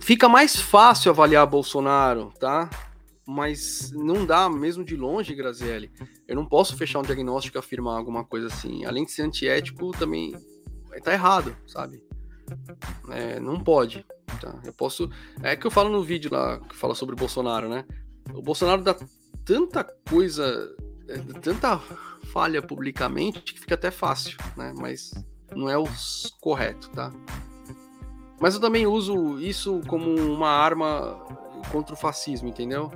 [0.00, 2.68] Fica mais fácil avaliar Bolsonaro, tá?
[3.26, 5.90] mas não dá mesmo de longe, Grazielli.
[6.28, 8.84] Eu não posso fechar um diagnóstico e afirmar alguma coisa assim.
[8.84, 10.34] Além de ser antiético, também
[11.02, 12.02] tá errado, sabe?
[13.10, 14.04] É, não pode.
[14.40, 14.60] Tá?
[14.64, 15.10] Eu posso.
[15.42, 17.84] É que eu falo no vídeo lá que fala sobre o Bolsonaro, né?
[18.32, 18.94] O Bolsonaro dá
[19.44, 20.74] tanta coisa,
[21.08, 21.78] é, tanta
[22.32, 24.72] falha publicamente que fica até fácil, né?
[24.76, 25.12] Mas
[25.54, 25.84] não é o
[26.40, 27.10] correto, tá?
[28.44, 31.18] Mas eu também uso isso como uma arma
[31.72, 32.92] contra o fascismo, entendeu?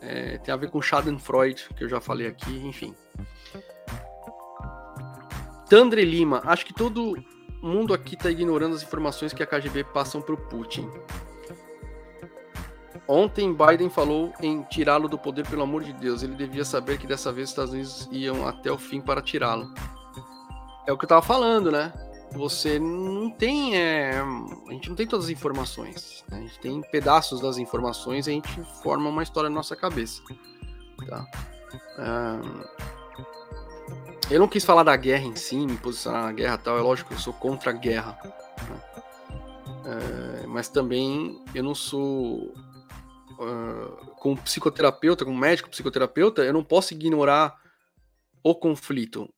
[0.00, 2.92] É, tem a ver com Schadenfreude, que eu já falei aqui, enfim.
[5.68, 7.16] Tandre Lima, acho que todo
[7.62, 10.90] mundo aqui está ignorando as informações que a KGB passam para o Putin.
[13.06, 16.24] Ontem Biden falou em tirá-lo do poder, pelo amor de Deus.
[16.24, 19.72] Ele devia saber que dessa vez os Estados Unidos iam até o fim para tirá-lo.
[20.84, 21.92] É o que eu estava falando, né?
[22.32, 23.76] Você não tem.
[23.76, 24.20] É...
[24.68, 26.24] A gente não tem todas as informações.
[26.28, 26.38] Né?
[26.38, 30.22] A gente tem pedaços das informações e a gente forma uma história na nossa cabeça.
[31.08, 31.26] Tá?
[34.30, 36.78] Eu não quis falar da guerra em si, me posicionar na guerra tal.
[36.78, 38.18] É lógico que eu sou contra a guerra.
[38.68, 38.82] Né?
[40.42, 40.46] É...
[40.46, 42.52] Mas também eu não sou
[43.40, 47.58] uh, como psicoterapeuta, como médico psicoterapeuta, eu não posso ignorar
[48.42, 49.28] o conflito,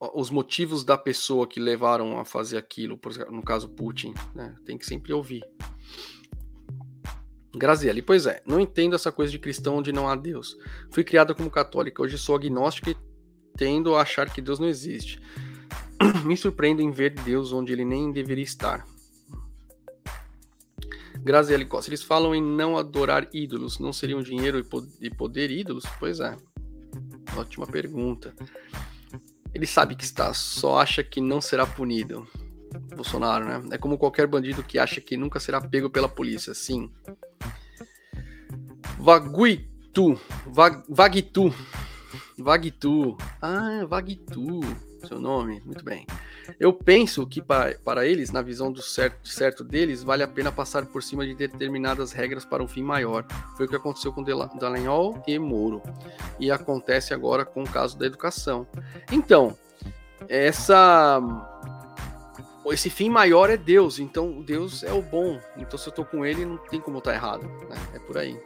[0.00, 2.98] os motivos da pessoa que levaram a fazer aquilo,
[3.30, 4.54] no caso Putin, né?
[4.64, 5.42] Tem que sempre ouvir.
[7.54, 10.56] Graziele, pois é, não entendo essa coisa de cristão onde não há Deus.
[10.90, 12.96] Fui criada como católica, hoje sou agnóstica e
[13.56, 15.18] tendo a achar que Deus não existe.
[16.26, 18.86] Me surpreendo em ver Deus onde ele nem deveria estar.
[21.18, 24.64] Graziele Costa, eles falam em não adorar ídolos, não seriam dinheiro
[25.00, 25.84] e poder ídolos?
[25.98, 26.36] Pois é.
[27.36, 28.34] Ótima pergunta.
[29.54, 32.26] Ele sabe que está, só acha que não será punido.
[32.94, 33.68] Bolsonaro, né?
[33.72, 36.90] É como qualquer bandido que acha que nunca será pego pela polícia, sim.
[38.98, 41.54] Vaguitu, Vag, Vagitu,
[42.38, 43.16] Vagitu.
[43.40, 44.60] Ah, Vagitu,
[45.06, 46.06] seu nome, muito bem.
[46.60, 50.52] Eu penso que para, para eles, na visão do certo, certo deles, vale a pena
[50.52, 53.26] passar por cima de determinadas regras para um fim maior.
[53.56, 55.82] Foi o que aconteceu com Dallagnol e Moro.
[56.38, 58.66] E acontece agora com o caso da educação.
[59.10, 59.56] Então,
[60.28, 61.20] essa
[62.72, 65.40] esse fim maior é Deus, então Deus é o bom.
[65.56, 67.46] Então se eu tô com ele, não tem como estar tá errado.
[67.68, 67.76] Né?
[67.94, 68.38] É por aí.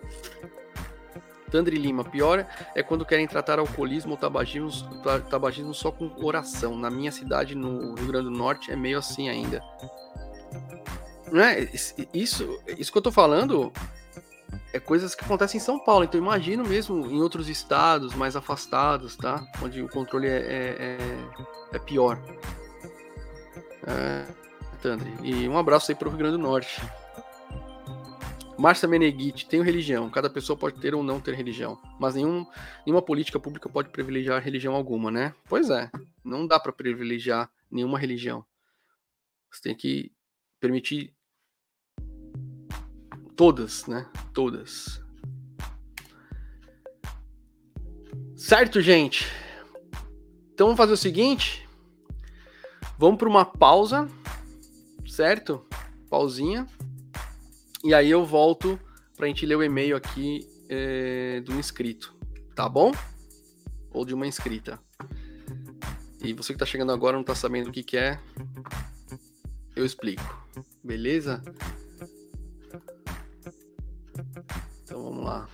[1.50, 6.76] Tandri Lima, pior é quando querem tratar alcoolismo ou tabagismo, tabagismo só com oração.
[6.76, 9.62] Na minha cidade, no Rio Grande do Norte, é meio assim ainda.
[11.30, 11.68] Não é?
[12.12, 13.72] Isso, isso que eu tô falando
[14.72, 16.04] é coisas que acontecem em São Paulo.
[16.04, 19.44] Então imagino mesmo em outros estados mais afastados, tá?
[19.62, 22.18] Onde o controle é, é, é, é pior.
[23.86, 24.26] É,
[24.82, 25.12] Tandri.
[25.22, 26.80] E um abraço aí pro Rio Grande do Norte.
[28.60, 30.10] Márcia Meneghitti, tenho religião.
[30.10, 31.80] Cada pessoa pode ter ou não ter religião.
[31.98, 32.46] Mas nenhum,
[32.84, 35.34] nenhuma política pública pode privilegiar religião alguma, né?
[35.48, 35.90] Pois é.
[36.22, 38.44] Não dá para privilegiar nenhuma religião.
[39.50, 40.12] Você tem que
[40.60, 41.14] permitir
[43.34, 44.06] todas, né?
[44.34, 45.02] Todas.
[48.36, 49.24] Certo, gente?
[50.52, 51.66] Então vamos fazer o seguinte.
[52.98, 54.06] Vamos para uma pausa,
[55.06, 55.66] certo?
[56.10, 56.66] Pausinha.
[57.82, 58.78] E aí eu volto
[59.16, 62.14] para a gente ler o e-mail aqui é, do inscrito,
[62.54, 62.92] tá bom?
[63.90, 64.78] Ou de uma inscrita.
[66.22, 68.20] E você que está chegando agora não está sabendo o que, que é,
[69.74, 70.46] eu explico.
[70.84, 71.42] Beleza?
[74.84, 75.48] Então vamos lá.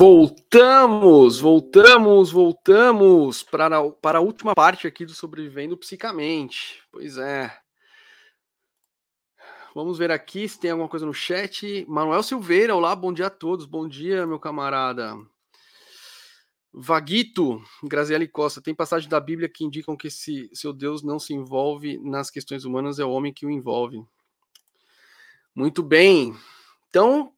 [0.00, 6.82] Voltamos, voltamos, voltamos para para a última parte aqui do Sobrevivendo Psicamente.
[6.90, 7.54] Pois é.
[9.74, 11.84] Vamos ver aqui se tem alguma coisa no chat.
[11.86, 13.66] Manuel Silveira, olá, bom dia a todos.
[13.66, 15.14] Bom dia, meu camarada.
[16.72, 21.34] Vaguito, Graziele Costa, tem passagem da Bíblia que indicam que se seu Deus não se
[21.34, 24.02] envolve nas questões humanas, é o homem que o envolve.
[25.54, 26.34] Muito bem.
[26.88, 27.34] Então,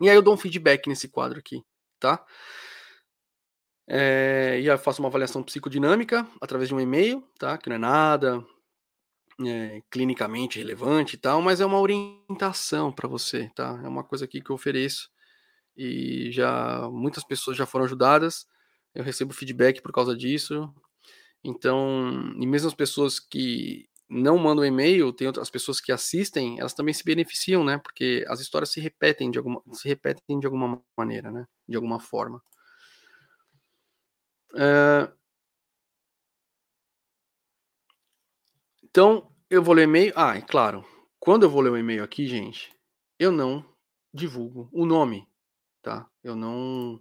[0.00, 1.62] E aí eu dou um feedback nesse quadro aqui,
[1.98, 2.24] tá?
[3.92, 7.58] É, e eu faço uma avaliação psicodinâmica através de um e-mail, tá?
[7.58, 8.46] Que não é nada
[9.44, 13.80] é, clinicamente relevante e tal, mas é uma orientação para você, tá?
[13.84, 15.10] É uma coisa aqui que eu ofereço
[15.76, 18.46] e já muitas pessoas já foram ajudadas.
[18.94, 20.72] Eu recebo feedback por causa disso.
[21.44, 26.74] Então, e mesmo as pessoas que não mandam e-mail, tem outras pessoas que assistem, elas
[26.74, 27.78] também se beneficiam, né?
[27.78, 31.46] Porque as histórias se repetem de alguma, se repetem de alguma maneira, né?
[31.68, 32.42] De alguma forma.
[34.52, 35.12] Uh,
[38.84, 40.12] então, eu vou ler e-mail.
[40.16, 40.84] Ah, e claro,
[41.18, 42.74] quando eu vou ler o e-mail aqui, gente,
[43.18, 43.64] eu não
[44.12, 45.28] divulgo o nome,
[45.82, 46.08] tá?
[46.22, 47.00] Eu não.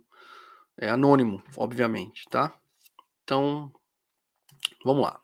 [0.78, 2.58] É anônimo, obviamente, tá?
[3.24, 3.72] Então,
[4.84, 5.22] vamos lá.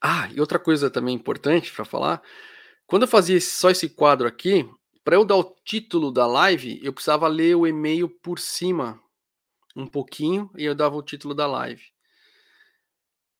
[0.00, 2.22] Ah, e outra coisa também importante para falar:
[2.86, 4.68] quando eu fazia só esse quadro aqui,
[5.06, 9.00] para eu dar o título da live, eu precisava ler o e-mail por cima
[9.76, 11.84] um pouquinho e eu dava o título da live.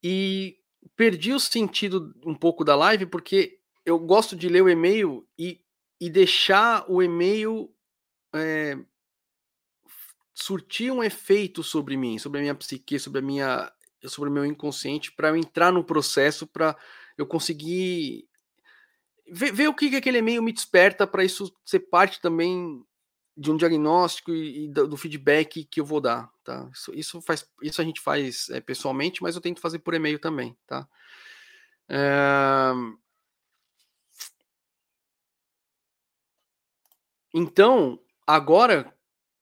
[0.01, 0.61] E
[0.95, 5.61] perdi o sentido um pouco da live porque eu gosto de ler o e-mail e,
[6.01, 7.75] e deixar o e-mail
[8.33, 8.79] é,
[10.33, 13.73] surtir um efeito sobre mim, sobre a minha psique, sobre a minha,
[14.05, 16.77] sobre o meu inconsciente, para eu entrar no processo, para
[17.19, 18.29] eu conseguir
[19.31, 22.85] ver, ver o que, que aquele e-mail me desperta para isso ser parte também
[23.37, 26.68] de um diagnóstico e, e do, do, feedback que eu vou dar, tá?
[26.72, 30.18] Isso, isso, faz, isso a gente faz é, pessoalmente, mas eu tento fazer por e-mail
[30.18, 30.89] também, tá?
[31.89, 32.72] É...
[37.35, 38.91] Então, agora,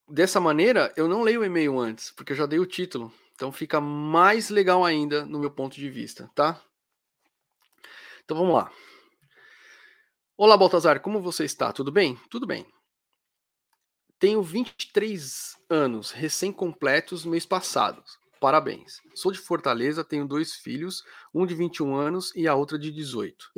[0.07, 3.13] dessa maneira, eu não leio o e-mail antes, porque eu já dei o título.
[3.35, 6.61] Então fica mais legal ainda no meu ponto de vista, tá?
[8.23, 8.71] Então vamos lá.
[10.37, 11.71] Olá, Baltazar, como você está?
[11.71, 12.19] Tudo bem?
[12.29, 12.65] Tudo bem.
[14.19, 18.03] Tenho 23 anos, recém-completos mês passado.
[18.41, 18.99] Parabéns.
[19.13, 23.49] Sou de Fortaleza, tenho dois filhos, um de 21 anos e a outra de 18.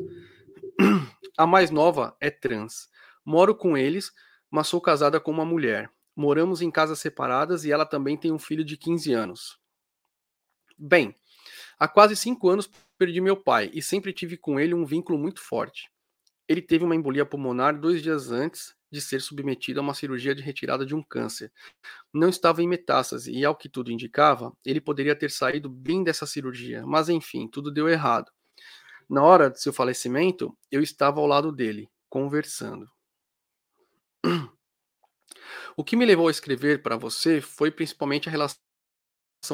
[1.35, 2.87] A mais nova é trans.
[3.25, 4.11] Moro com eles,
[4.51, 5.91] mas sou casada com uma mulher.
[6.15, 9.59] Moramos em casas separadas e ela também tem um filho de 15 anos.
[10.77, 11.15] Bem,
[11.79, 12.69] há quase cinco anos
[12.99, 15.89] perdi meu pai e sempre tive com ele um vínculo muito forte.
[16.47, 20.41] Ele teve uma embolia pulmonar dois dias antes de ser submetido a uma cirurgia de
[20.41, 21.51] retirada de um câncer.
[22.13, 26.25] Não estava em metástase e, ao que tudo indicava, ele poderia ter saído bem dessa
[26.25, 28.31] cirurgia, mas enfim, tudo deu errado.
[29.09, 32.89] Na hora de seu falecimento, eu estava ao lado dele, conversando.
[35.75, 38.57] O que me levou a escrever para você foi principalmente a relação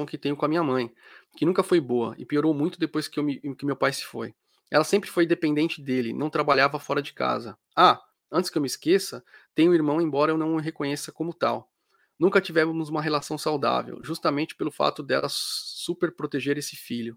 [0.08, 0.92] que tenho com a minha mãe,
[1.38, 4.34] que nunca foi boa e piorou muito depois que, me, que meu pai se foi.
[4.74, 7.56] Ela sempre foi dependente dele, não trabalhava fora de casa.
[7.76, 8.02] Ah,
[8.32, 11.72] antes que eu me esqueça, tenho um irmão, embora eu não o reconheça como tal.
[12.18, 17.16] Nunca tivemos uma relação saudável, justamente pelo fato dela super proteger esse filho.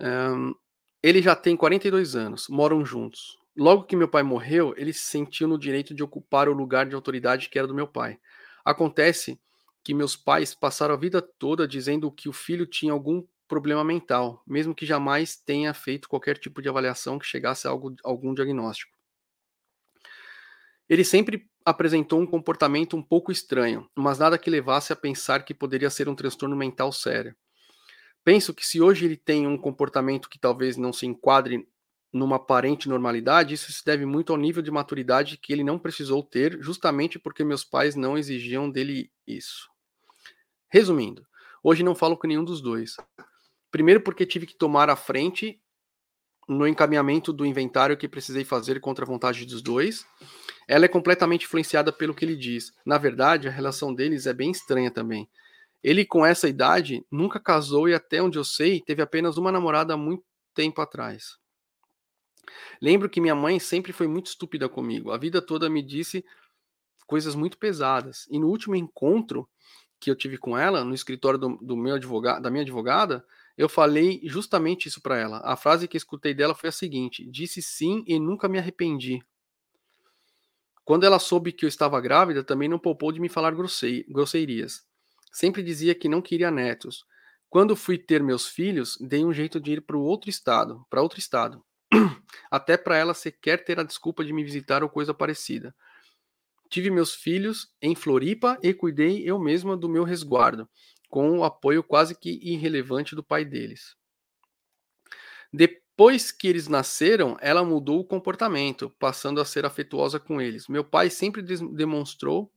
[0.00, 0.54] Um,
[1.02, 3.36] ele já tem 42 anos, moram juntos.
[3.54, 6.94] Logo que meu pai morreu, ele se sentiu no direito de ocupar o lugar de
[6.94, 8.18] autoridade que era do meu pai.
[8.64, 9.38] Acontece
[9.84, 14.42] que meus pais passaram a vida toda dizendo que o filho tinha algum problema mental,
[14.46, 18.96] mesmo que jamais tenha feito qualquer tipo de avaliação que chegasse a algo, algum diagnóstico.
[20.88, 25.52] Eles sempre apresentou um comportamento um pouco estranho, mas nada que levasse a pensar que
[25.52, 27.34] poderia ser um transtorno mental sério.
[28.24, 31.66] Penso que se hoje ele tem um comportamento que talvez não se enquadre
[32.12, 36.22] numa aparente normalidade, isso se deve muito ao nível de maturidade que ele não precisou
[36.22, 39.68] ter, justamente porque meus pais não exigiam dele isso.
[40.70, 41.26] Resumindo,
[41.62, 42.96] hoje não falo com nenhum dos dois.
[43.70, 45.60] Primeiro, porque tive que tomar a frente
[46.48, 50.06] no encaminhamento do inventário que precisei fazer contra a vontade dos dois.
[50.66, 52.72] Ela é completamente influenciada pelo que ele diz.
[52.84, 55.28] Na verdade, a relação deles é bem estranha também.
[55.82, 59.94] Ele, com essa idade, nunca casou e, até onde eu sei, teve apenas uma namorada
[59.94, 61.36] há muito tempo atrás.
[62.80, 65.12] Lembro que minha mãe sempre foi muito estúpida comigo.
[65.12, 66.24] A vida toda me disse
[67.06, 68.26] coisas muito pesadas.
[68.30, 69.48] E no último encontro
[70.00, 73.24] que eu tive com ela, no escritório do, do meu advogado, da minha advogada,
[73.58, 75.40] eu falei justamente isso para ela.
[75.44, 79.20] A frase que escutei dela foi a seguinte: disse sim e nunca me arrependi.
[80.84, 83.52] Quando ela soube que eu estava grávida, também não poupou de me falar
[84.08, 84.86] grosseirias.
[85.32, 87.04] Sempre dizia que não queria netos.
[87.50, 91.18] Quando fui ter meus filhos, dei um jeito de ir para outro estado, para outro
[91.18, 91.62] estado.
[92.50, 95.74] Até para ela sequer ter a desculpa de me visitar ou coisa parecida.
[96.70, 100.68] Tive meus filhos em Floripa e cuidei eu mesma do meu resguardo,
[101.08, 103.96] com o apoio quase que irrelevante do pai deles.
[105.52, 110.68] Depois que eles nasceram, ela mudou o comportamento, passando a ser afetuosa com eles.
[110.68, 112.52] Meu pai sempre demonstrou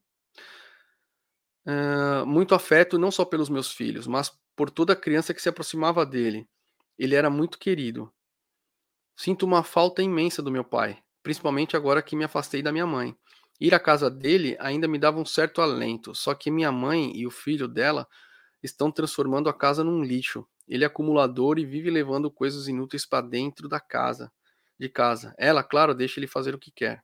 [1.66, 6.06] uh, muito afeto, não só pelos meus filhos, mas por toda criança que se aproximava
[6.06, 6.48] dele.
[7.00, 8.12] Ele era muito querido.
[9.16, 13.16] Sinto uma falta imensa do meu pai, principalmente agora que me afastei da minha mãe.
[13.60, 17.28] Ir à casa dele ainda me dava um certo alento, só que minha mãe e
[17.28, 18.08] o filho dela
[18.64, 20.46] estão transformando a casa num lixo.
[20.68, 24.32] Ele é acumulador e vive levando coisas inúteis para dentro da casa,
[24.80, 25.34] de casa.
[25.38, 27.04] Ela, claro, deixa ele fazer o que quer.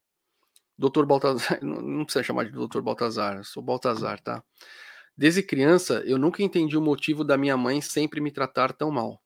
[0.78, 4.44] Doutor Baltazar, não precisa chamar de Doutor Baltazar, sou Baltazar, tá?
[5.18, 9.20] Desde criança, eu nunca entendi o motivo da minha mãe sempre me tratar tão mal.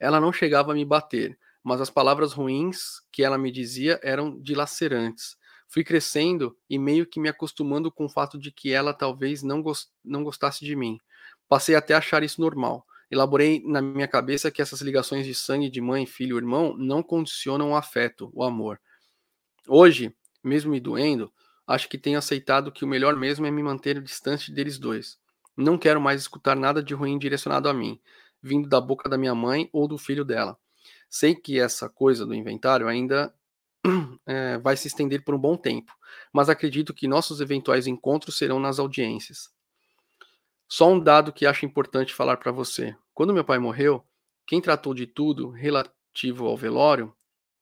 [0.00, 4.40] Ela não chegava a me bater, mas as palavras ruins que ela me dizia eram
[4.40, 5.36] dilacerantes.
[5.68, 9.60] Fui crescendo e meio que me acostumando com o fato de que ela talvez não,
[9.60, 10.98] gost não gostasse de mim.
[11.48, 12.86] Passei até a achar isso normal.
[13.10, 17.70] Elaborei na minha cabeça que essas ligações de sangue de mãe, filho, irmão não condicionam
[17.70, 18.80] o afeto, o amor.
[19.68, 21.32] Hoje, mesmo me doendo,
[21.66, 25.18] acho que tenho aceitado que o melhor mesmo é me manter distante deles dois.
[25.56, 28.00] Não quero mais escutar nada de ruim direcionado a mim,
[28.42, 30.58] vindo da boca da minha mãe ou do filho dela.
[31.08, 33.32] Sei que essa coisa do inventário ainda
[34.26, 35.92] é, vai se estender por um bom tempo,
[36.32, 39.50] mas acredito que nossos eventuais encontros serão nas audiências.
[40.68, 42.96] Só um dado que acho importante falar para você.
[43.14, 44.04] Quando meu pai morreu,
[44.46, 47.14] quem tratou de tudo relativo ao velório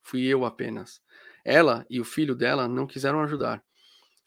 [0.03, 1.01] fui eu apenas.
[1.45, 3.63] Ela e o filho dela não quiseram ajudar.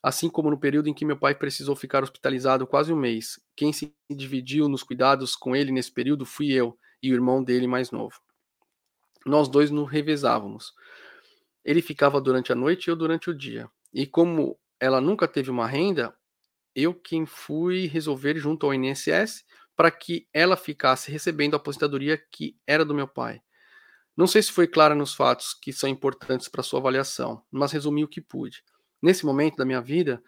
[0.01, 3.73] Assim como no período em que meu pai precisou ficar hospitalizado quase um mês, quem
[3.73, 7.91] se dividiu nos cuidados com ele nesse período fui eu e o irmão dele mais
[7.91, 8.21] novo
[9.27, 10.73] nós dois nos revezávamos.
[11.67, 13.69] Ele ficava durante a noite e eu durante o dia.
[13.93, 16.15] E como ela nunca teve uma renda,
[16.73, 19.43] eu quem fui resolver junto ao INSS
[19.75, 23.41] para que ela ficasse recebendo a aposentadoria que era do meu pai.
[24.15, 28.01] Não sei se foi clara nos fatos que são importantes para sua avaliação, mas resumi
[28.01, 28.63] o que pude.
[29.01, 30.23] Nesse momento da minha vida,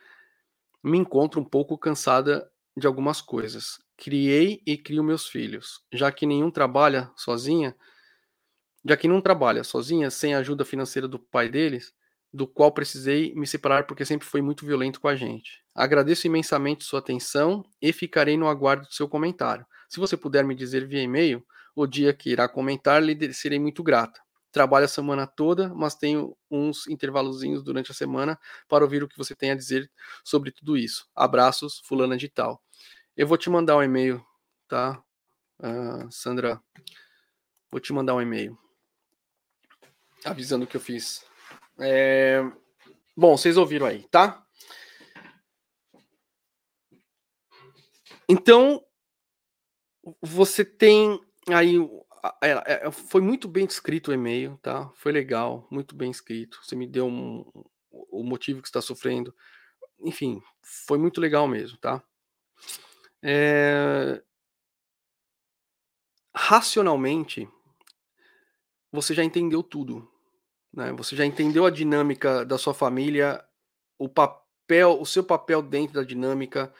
[0.83, 3.79] me encontro um pouco cansada de algumas coisas.
[3.95, 5.85] Criei e crio meus filhos.
[5.91, 7.73] Já que nenhum trabalha sozinha,
[8.83, 11.93] já que não trabalha sozinha, sem a ajuda financeira do pai deles,
[12.31, 15.63] do qual precisei me separar porque sempre foi muito violento com a gente.
[15.73, 19.65] Agradeço imensamente sua atenção e ficarei no aguardo do seu comentário.
[19.87, 21.43] Se você puder me dizer via e-mail
[21.75, 24.21] o dia que irá comentar, lhe serei muito grata.
[24.51, 29.17] Trabalho a semana toda, mas tenho uns intervalozinhos durante a semana para ouvir o que
[29.17, 29.89] você tem a dizer
[30.23, 31.07] sobre tudo isso.
[31.15, 32.61] Abraços, fulana de tal.
[33.15, 34.23] Eu vou te mandar um e-mail,
[34.67, 35.01] tá,
[35.59, 36.61] uh, Sandra?
[37.71, 38.57] Vou te mandar um e-mail
[40.25, 41.23] avisando que eu fiz.
[41.79, 42.41] É...
[43.15, 44.45] Bom, vocês ouviram aí, tá?
[48.27, 48.85] Então,
[50.21, 51.77] você tem aí.
[52.41, 54.89] É, é, foi muito bem escrito o e-mail, tá?
[54.95, 56.59] Foi legal, muito bem escrito.
[56.63, 57.43] Você me deu um,
[57.91, 59.33] o motivo que está sofrendo.
[60.01, 62.03] Enfim, foi muito legal mesmo, tá?
[63.23, 64.21] É...
[66.33, 67.49] Racionalmente,
[68.91, 70.08] você já entendeu tudo.
[70.73, 70.91] Né?
[70.93, 73.43] Você já entendeu a dinâmica da sua família,
[73.97, 76.73] o papel, o seu papel dentro da dinâmica,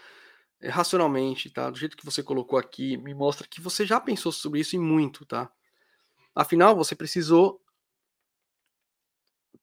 [0.61, 1.69] é, racionalmente, tá?
[1.69, 4.79] Do jeito que você colocou aqui, me mostra que você já pensou sobre isso e
[4.79, 5.51] muito, tá?
[6.35, 7.61] Afinal, você precisou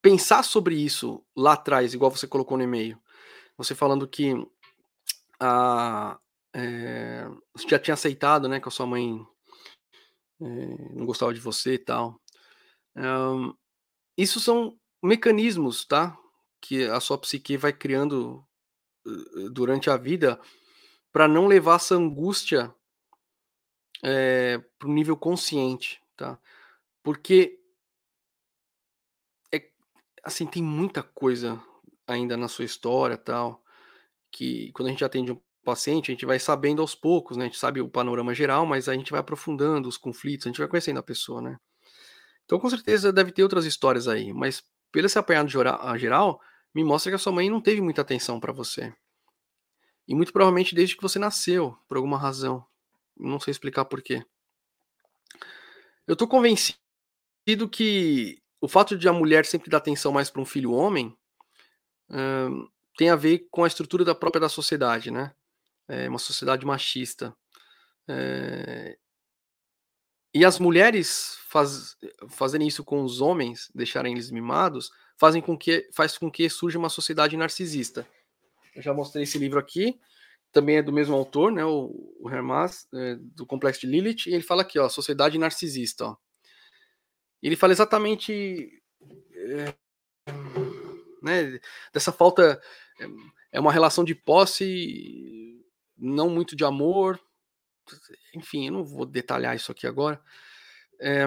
[0.02, 3.00] pensar sobre isso lá atrás, igual você colocou no e-mail,
[3.56, 4.34] você falando que
[5.40, 6.18] a,
[6.54, 9.20] é, você já tinha aceitado, né, que a sua mãe
[10.40, 10.46] é,
[10.94, 12.20] não gostava de você e tal.
[12.96, 13.54] Um,
[14.16, 16.16] isso são mecanismos, tá?
[16.60, 18.44] Que a sua psique vai criando
[19.06, 20.40] uh, durante a vida
[21.12, 22.74] para não levar essa angústia
[24.02, 26.38] é, para o nível consciente, tá?
[27.02, 27.58] Porque
[29.52, 29.70] é,
[30.22, 31.62] assim tem muita coisa
[32.06, 33.62] ainda na sua história, tal,
[34.30, 37.44] que quando a gente atende um paciente, a gente vai sabendo aos poucos, né?
[37.44, 40.58] A gente sabe o panorama geral, mas a gente vai aprofundando os conflitos, a gente
[40.58, 41.58] vai conhecendo a pessoa, né?
[42.46, 46.40] Então, com certeza, deve ter outras histórias aí, mas pelo esse apanhado geral,
[46.74, 48.94] me mostra que a sua mãe não teve muita atenção para você.
[50.08, 52.64] E muito provavelmente desde que você nasceu, por alguma razão.
[53.16, 54.24] Não sei explicar por quê.
[56.06, 56.78] Eu tô convencido
[57.70, 61.16] que o fato de a mulher sempre dar atenção mais para um filho homem
[62.08, 65.34] hum, tem a ver com a estrutura da própria da sociedade, né?
[65.88, 67.36] É uma sociedade machista.
[68.08, 68.96] É...
[70.36, 71.96] E as mulheres faz,
[72.28, 76.78] fazerem isso com os homens, deixarem eles mimados, fazem com que, faz com que surja
[76.78, 78.06] uma sociedade narcisista.
[78.74, 79.98] Eu já mostrei esse livro aqui,
[80.52, 84.34] também é do mesmo autor, né, o, o Hermas, é, do Complexo de Lilith, e
[84.34, 86.04] ele fala aqui, ó, sociedade narcisista.
[86.04, 86.16] Ó.
[87.42, 88.70] Ele fala exatamente
[89.32, 89.74] é,
[91.22, 91.58] né,
[91.94, 92.60] dessa falta,
[93.00, 93.08] é,
[93.52, 95.64] é uma relação de posse,
[95.96, 97.18] não muito de amor,
[98.34, 100.20] enfim, eu não vou detalhar isso aqui agora.
[101.00, 101.26] É,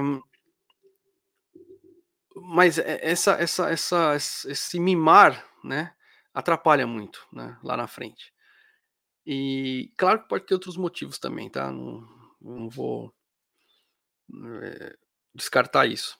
[2.35, 5.93] mas essa, essa, essa, esse mimar, né,
[6.33, 8.33] atrapalha muito, né, lá na frente.
[9.25, 11.71] E claro que pode ter outros motivos também, tá?
[11.71, 12.07] Não,
[12.41, 13.13] não vou
[14.63, 14.97] é,
[15.35, 16.17] descartar isso.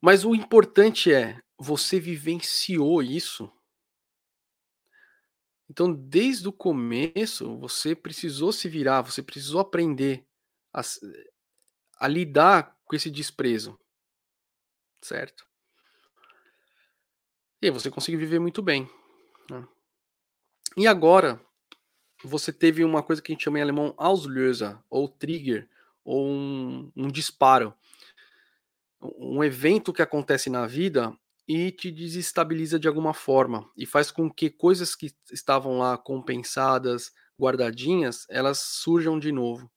[0.00, 3.50] Mas o importante é você vivenciou isso.
[5.72, 10.22] Então, desde o começo, você precisou se virar, você precisou aprender
[10.70, 10.82] a,
[11.98, 13.80] a lidar com esse desprezo.
[15.00, 15.46] Certo?
[17.62, 18.86] E você conseguiu viver muito bem.
[19.50, 19.66] Né?
[20.76, 21.40] E agora,
[22.22, 25.66] você teve uma coisa que a gente chama em alemão Auslöser, ou trigger,
[26.04, 27.72] ou um, um disparo.
[29.00, 34.30] Um evento que acontece na vida e te desestabiliza de alguma forma e faz com
[34.30, 39.70] que coisas que estavam lá compensadas, guardadinhas, elas surjam de novo.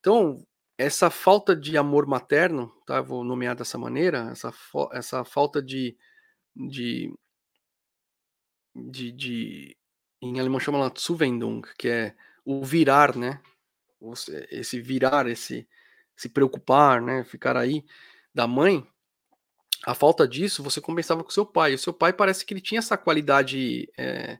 [0.00, 0.44] Então,
[0.76, 3.00] essa falta de amor materno, tá?
[3.00, 4.52] Vou nomear dessa maneira, essa,
[4.92, 5.96] essa falta de,
[6.54, 7.12] de,
[8.74, 9.76] de, de
[10.22, 13.40] em alemão chama lá Zuwendung, que é o virar, né?
[14.50, 15.68] Esse virar, esse
[16.16, 17.24] se preocupar, né?
[17.24, 17.84] Ficar aí
[18.34, 18.86] da mãe.
[19.84, 21.74] A falta disso você compensava com seu pai.
[21.74, 24.38] O seu pai parece que ele tinha essa qualidade é,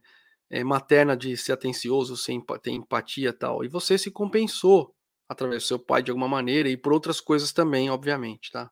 [0.50, 3.64] é, materna de ser atencioso, sem ter empatia tal.
[3.64, 4.94] E você se compensou
[5.28, 8.70] através do seu pai de alguma maneira e por outras coisas também, obviamente, tá?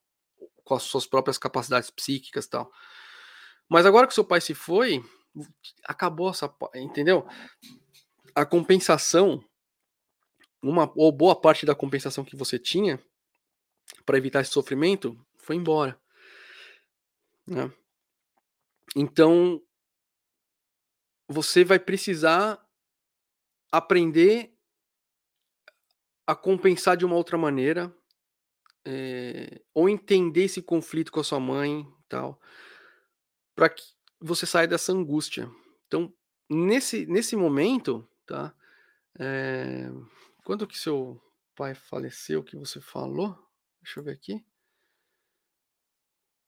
[0.64, 2.70] Com as suas próprias capacidades psíquicas tal.
[3.68, 5.04] Mas agora que seu pai se foi,
[5.84, 7.26] acabou essa, entendeu?
[8.34, 9.44] A compensação,
[10.62, 13.00] uma ou boa parte da compensação que você tinha
[14.04, 15.98] para evitar esse sofrimento foi embora,
[17.46, 17.72] né?
[18.94, 19.62] Então
[21.28, 22.64] você vai precisar
[23.70, 24.56] aprender
[26.26, 27.94] a compensar de uma outra maneira,
[28.84, 32.40] é, ou entender esse conflito com a sua mãe tal,
[33.54, 33.82] para que
[34.20, 35.50] você saia dessa angústia.
[35.86, 36.12] Então,
[36.48, 38.54] nesse, nesse momento, tá?
[39.18, 39.88] É,
[40.44, 41.20] quando que seu
[41.54, 43.36] pai faleceu, que você falou?
[43.82, 44.44] Deixa eu ver aqui.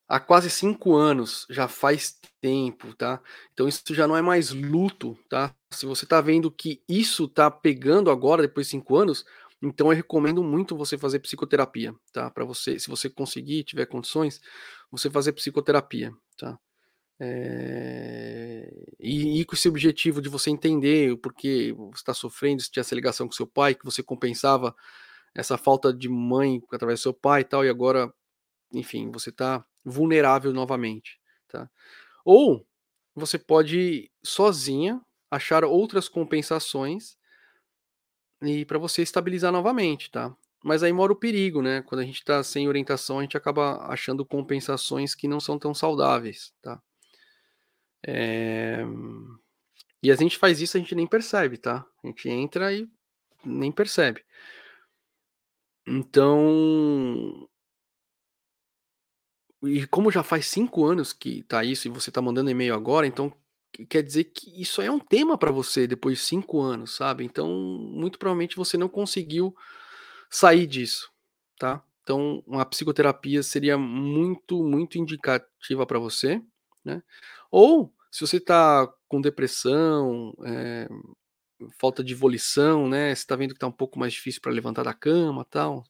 [0.09, 3.21] Há quase cinco anos, já faz tempo, tá?
[3.53, 5.55] Então isso já não é mais luto, tá?
[5.71, 9.25] Se você tá vendo que isso tá pegando agora, depois de cinco anos,
[9.61, 12.31] então eu recomendo muito você fazer psicoterapia, tá?
[12.31, 14.41] Para você, se você conseguir, tiver condições,
[14.91, 16.59] você fazer psicoterapia, tá?
[17.21, 18.71] É...
[19.01, 22.81] E, e, com esse objetivo de você entender o porquê você está sofrendo, se tinha
[22.83, 24.75] essa ligação com seu pai, que você compensava
[25.35, 28.13] essa falta de mãe através do seu pai e tal, e agora,
[28.73, 31.69] enfim, você está vulnerável novamente, tá?
[32.25, 32.67] Ou
[33.15, 35.01] você pode sozinha
[35.31, 37.17] achar outras compensações
[38.43, 40.35] e para você estabilizar novamente, tá?
[40.63, 41.83] Mas aí mora o perigo, né?
[41.83, 45.75] Quando a gente está sem orientação, a gente acaba achando compensações que não são tão
[45.75, 46.81] saudáveis, tá?
[48.07, 48.85] É...
[50.03, 51.85] E a gente faz isso, a gente nem percebe, tá?
[52.03, 52.89] A gente entra e
[53.45, 54.25] nem percebe.
[55.87, 57.49] Então,
[59.63, 63.07] e como já faz cinco anos que tá isso e você tá mandando e-mail agora,
[63.07, 63.33] então
[63.89, 67.25] quer dizer que isso é um tema para você depois de cinco anos, sabe?
[67.25, 69.55] Então, muito provavelmente você não conseguiu
[70.31, 71.11] sair disso,
[71.59, 71.83] tá?
[72.03, 76.41] Então, uma psicoterapia seria muito, muito indicativa para você,
[76.85, 77.03] né?
[77.51, 80.89] Ou se você está com depressão, é,
[81.79, 83.15] falta de volição, né?
[83.15, 85.85] Você está vendo que está um pouco mais difícil para levantar da cama, tal.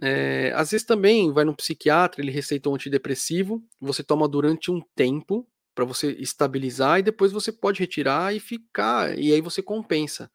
[0.00, 4.80] É, às vezes também vai no psiquiatra, ele receita um antidepressivo, você toma durante um
[4.94, 10.30] tempo para você estabilizar e depois você pode retirar e ficar, e aí você compensa.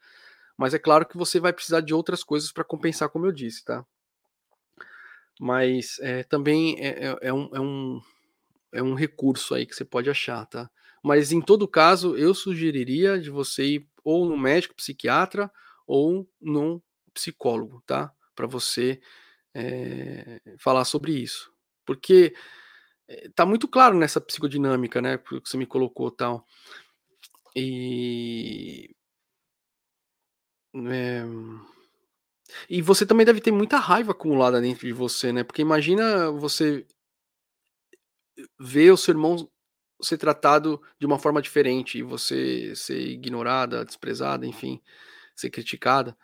[0.57, 3.63] Mas é claro que você vai precisar de outras coisas para compensar, como eu disse,
[3.63, 3.85] tá?
[5.39, 8.01] Mas é, também é, é, é, um, é, um,
[8.73, 10.69] é um recurso aí que você pode achar, tá?
[11.03, 15.51] Mas em todo caso, eu sugeriria de você ir ou no médico psiquiatra
[15.87, 16.81] ou num
[17.13, 18.11] psicólogo, tá?
[18.35, 19.01] Para você
[19.53, 21.51] é, falar sobre isso.
[21.85, 22.33] Porque
[23.07, 25.17] é, tá muito claro nessa psicodinâmica, né?
[25.17, 26.45] Que você me colocou tal.
[27.55, 28.95] E.
[30.75, 31.23] É,
[32.69, 35.43] e você também deve ter muita raiva acumulada dentro de você, né?
[35.43, 36.85] Porque imagina você
[38.59, 39.49] ver o seu irmão
[40.01, 44.81] ser tratado de uma forma diferente e você ser ignorada, desprezada, enfim,
[45.35, 46.17] ser criticada.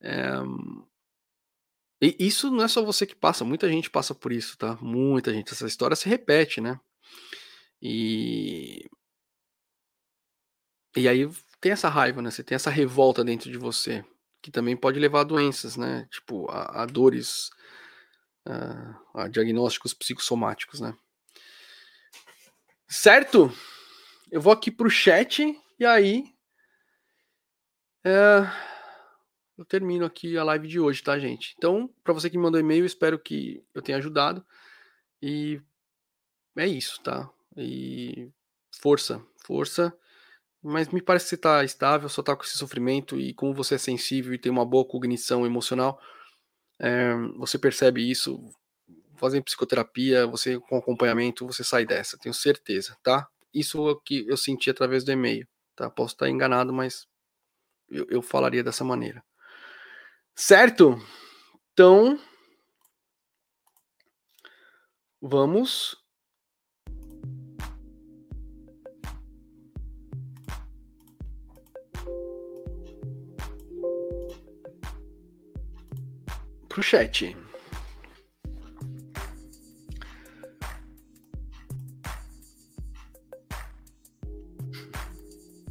[0.00, 0.30] É,
[2.06, 4.76] e isso não é só você que passa, muita gente passa por isso, tá?
[4.80, 5.52] Muita gente.
[5.52, 6.78] Essa história se repete, né?
[7.80, 8.88] E.
[10.96, 11.28] E aí
[11.60, 12.30] tem essa raiva, né?
[12.30, 14.04] Você tem essa revolta dentro de você,
[14.42, 16.06] que também pode levar a doenças, né?
[16.10, 17.50] Tipo, a, a dores,
[18.46, 20.96] a, a diagnósticos psicossomáticos, né?
[22.88, 23.52] Certo?
[24.30, 25.42] Eu vou aqui pro chat
[25.78, 26.24] e aí.
[28.04, 28.75] É
[29.58, 31.54] eu termino aqui a live de hoje, tá, gente?
[31.56, 34.44] Então, para você que me mandou e-mail, espero que eu tenha ajudado.
[35.22, 35.60] E
[36.56, 37.30] é isso, tá?
[37.56, 38.30] E
[38.80, 39.96] força, força.
[40.62, 43.76] Mas me parece que você tá estável, só tá com esse sofrimento e como você
[43.76, 46.00] é sensível e tem uma boa cognição emocional,
[46.78, 48.38] é, você percebe isso.
[49.16, 53.26] Fazendo psicoterapia, você com acompanhamento, você sai dessa, tenho certeza, tá?
[53.54, 55.88] Isso é o que eu senti através do e-mail, tá?
[55.88, 57.06] Posso estar enganado, mas
[57.88, 59.24] eu, eu falaria dessa maneira.
[60.38, 61.00] Certo?
[61.72, 62.18] Então,
[65.20, 65.96] vamos
[76.68, 77.34] pro chat.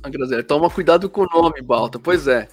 [0.01, 1.99] A Graziella, toma cuidado com o nome, Balta.
[1.99, 2.47] Pois é.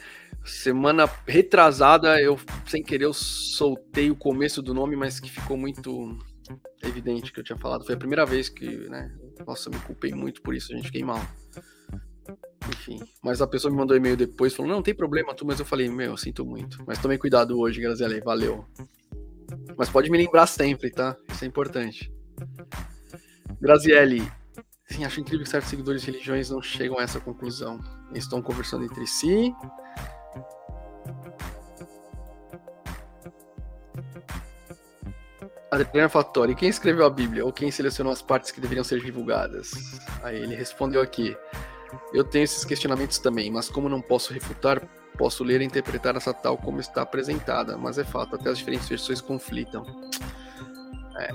[0.44, 6.19] Semana retrasada, eu, sem querer, eu soltei o começo do nome, mas que ficou muito
[6.82, 7.85] evidente que eu tinha falado.
[7.85, 9.10] Foi a primeira vez que, né?
[9.47, 11.20] Nossa, me culpei muito por isso, a gente fiquei mal.
[12.69, 15.59] Enfim, mas a pessoa me mandou e-mail depois, falou, não, não tem problema, tu, mas
[15.59, 16.82] eu falei, meu, eu sinto muito.
[16.86, 18.64] Mas tomei cuidado hoje, Graziele, valeu.
[19.77, 21.16] Mas pode me lembrar sempre, tá?
[21.31, 22.12] Isso é importante.
[23.60, 24.23] Graziele,
[24.86, 27.81] sim, acho incrível que certos seguidores de religiões não chegam a essa conclusão.
[28.10, 29.52] Eles estão conversando entre si,
[35.73, 39.73] Adriano Fattori, quem escreveu a Bíblia ou quem selecionou as partes que deveriam ser divulgadas?
[40.23, 41.35] Aí ele respondeu aqui:
[42.12, 44.86] Eu tenho esses questionamentos também, mas como não posso refutar,
[45.16, 48.86] posso ler e interpretar essa tal como está apresentada, mas é fato, até as diferentes
[48.86, 49.86] versões conflitam.
[51.19, 51.31] É,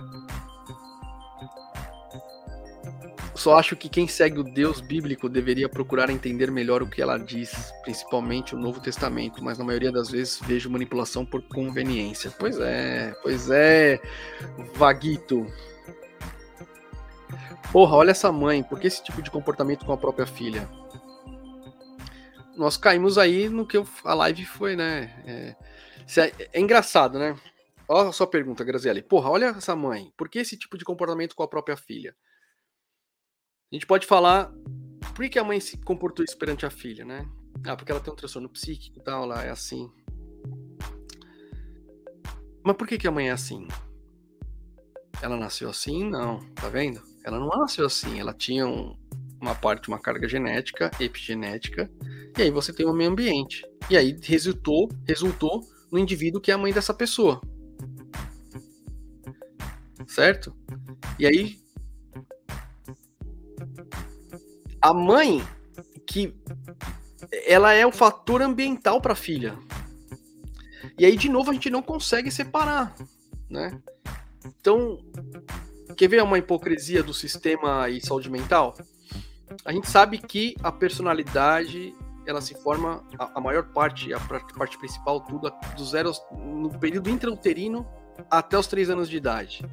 [3.38, 7.20] Só acho que quem segue o Deus bíblico deveria procurar entender melhor o que ela
[7.20, 12.32] diz, principalmente o Novo Testamento, mas na maioria das vezes vejo manipulação por conveniência.
[12.32, 14.02] Pois é, pois é,
[14.74, 15.46] Vaguito.
[17.72, 20.68] Porra, olha essa mãe, por que esse tipo de comportamento com a própria filha?
[22.56, 25.14] Nós caímos aí no que a live foi, né?
[25.28, 25.56] É,
[26.22, 27.38] é, é engraçado, né?
[27.88, 29.04] Olha a sua pergunta, Graziele.
[29.04, 32.16] Porra, olha essa mãe, por que esse tipo de comportamento com a própria filha?
[33.70, 34.50] A gente pode falar
[35.14, 37.28] por que a mãe se comportou isso perante a filha, né?
[37.66, 39.92] Ah, porque ela tem um transtorno psíquico e tal, ela é assim.
[42.64, 43.68] Mas por que, que a mãe é assim?
[45.22, 46.10] Ela nasceu assim?
[46.10, 47.02] Não, tá vendo?
[47.26, 48.98] Ela não nasceu assim, ela tinha um,
[49.42, 51.92] uma parte, uma carga genética, epigenética,
[52.38, 53.66] e aí você tem o meio ambiente.
[53.90, 55.62] E aí resultou, resultou
[55.92, 57.42] no indivíduo que é a mãe dessa pessoa.
[60.08, 60.56] Certo?
[61.20, 61.67] E aí
[64.82, 65.46] a mãe
[66.06, 66.34] que
[67.46, 69.58] ela é o fator ambiental para a filha.
[70.98, 72.96] E aí de novo a gente não consegue separar,
[73.50, 73.80] né?
[74.46, 75.00] Então
[75.96, 78.76] quer ver uma hipocrisia do sistema e saúde mental?
[79.66, 81.94] A gente sabe que a personalidade
[82.26, 87.10] ela se forma a, a maior parte, a parte principal, tudo do zero no período
[87.10, 87.88] intrauterino
[88.30, 89.66] até os três anos de idade.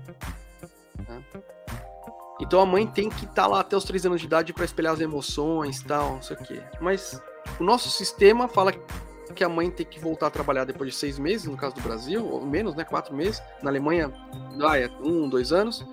[1.09, 1.22] Né?
[2.40, 4.65] Então a mãe tem que estar tá lá até os três anos de idade para
[4.65, 6.62] espelhar as emoções, tal, não sei o quê.
[6.81, 7.20] Mas
[7.61, 8.73] o nosso sistema fala
[9.35, 11.81] que a mãe tem que voltar a trabalhar depois de seis meses, no caso do
[11.81, 12.85] Brasil, ou menos, né?
[12.85, 13.43] Quatro meses.
[13.62, 14.12] Na Alemanha,
[14.62, 15.85] ah, é um, dois anos.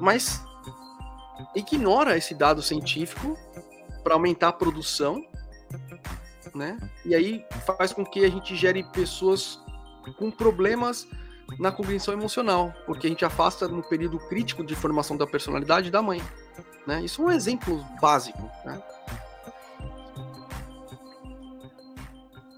[0.00, 0.42] Mas
[1.54, 3.38] ignora esse dado científico
[4.02, 5.24] para aumentar a produção,
[6.54, 6.78] né?
[7.04, 7.44] E aí
[7.78, 9.60] faz com que a gente gere pessoas
[10.18, 11.06] com problemas
[11.58, 16.02] na cognição emocional, porque a gente afasta no período crítico de formação da personalidade da
[16.02, 16.22] mãe.
[16.86, 17.02] Né?
[17.04, 18.50] Isso é um exemplo básico.
[18.64, 18.82] Né?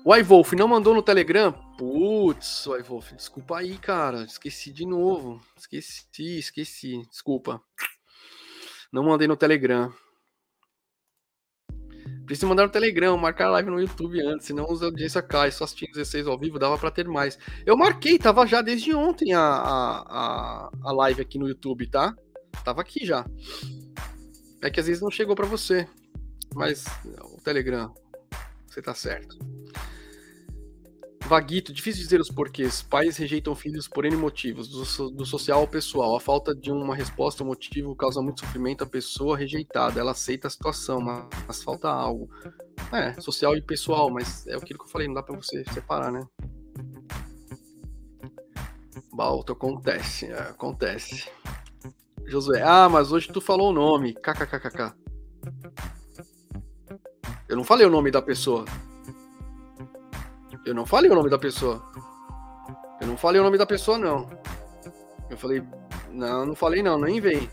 [0.04, 1.52] O iWolf não mandou no Telegram?
[1.76, 4.22] Putz, iWolf, desculpa aí, cara.
[4.22, 5.40] Esqueci de novo.
[5.56, 7.02] Esqueci, esqueci.
[7.10, 7.60] Desculpa.
[8.92, 9.92] Não mandei no Telegram.
[12.26, 15.52] Preciso mandar no Telegram, marcar live no YouTube antes, senão a audiência cai.
[15.52, 17.38] Só assistindo 16 ao vivo dava para ter mais.
[17.64, 22.14] Eu marquei, tava já desde ontem a, a, a live aqui no YouTube, tá?
[22.64, 23.24] Tava aqui já.
[24.60, 25.86] É que às vezes não chegou para você.
[26.52, 26.84] Mas
[27.22, 27.94] o Telegram,
[28.66, 29.38] você tá certo.
[31.26, 32.82] Vaguito, difícil dizer os porquês.
[32.82, 36.16] Pais rejeitam filhos por N motivos, do, do, social ao pessoal.
[36.16, 39.98] A falta de uma resposta ao motivo causa muito sofrimento à pessoa rejeitada.
[39.98, 42.30] Ela aceita a situação, mas, mas falta algo.
[42.92, 46.12] É, social e pessoal, mas é aquilo que eu falei, não dá pra você separar,
[46.12, 46.20] né?
[49.12, 51.28] Balto, acontece, é, acontece.
[52.26, 54.14] Josué, ah, mas hoje tu falou o nome.
[54.14, 54.94] KKKKK.
[57.48, 58.64] Eu não falei o nome da pessoa.
[60.66, 61.80] Eu não falei o nome da pessoa.
[63.00, 64.28] Eu não falei o nome da pessoa, não.
[65.30, 65.62] Eu falei.
[66.10, 67.48] Não, não falei não, nem vem.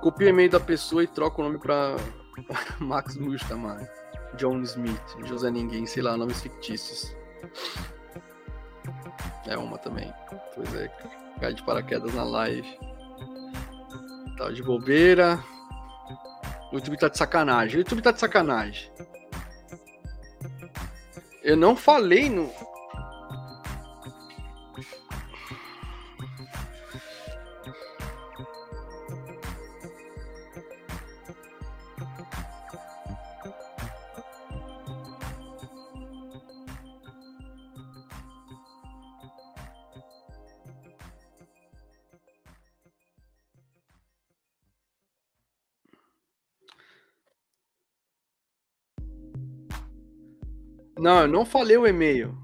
[0.00, 1.96] Copia o e-mail da pessoa e troca o nome pra
[2.80, 3.86] Max Mustaman,
[4.36, 7.14] John Smith, José Ninguém, sei lá, nomes fictícios.
[9.46, 10.10] É uma também.
[10.54, 10.88] Pois é,
[11.38, 12.78] cai de paraquedas na live.
[14.38, 15.38] Tá de bobeira.
[16.72, 17.76] O YouTube tá de sacanagem.
[17.76, 18.90] O YouTube tá de sacanagem.
[21.44, 22.50] Eu não falei no.
[51.04, 52.34] Não, eu não falei o e-mail.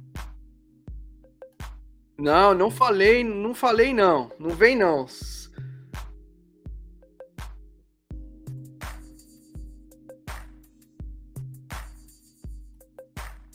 [2.18, 4.30] Não, não falei, não falei não.
[4.38, 5.06] Não vem não.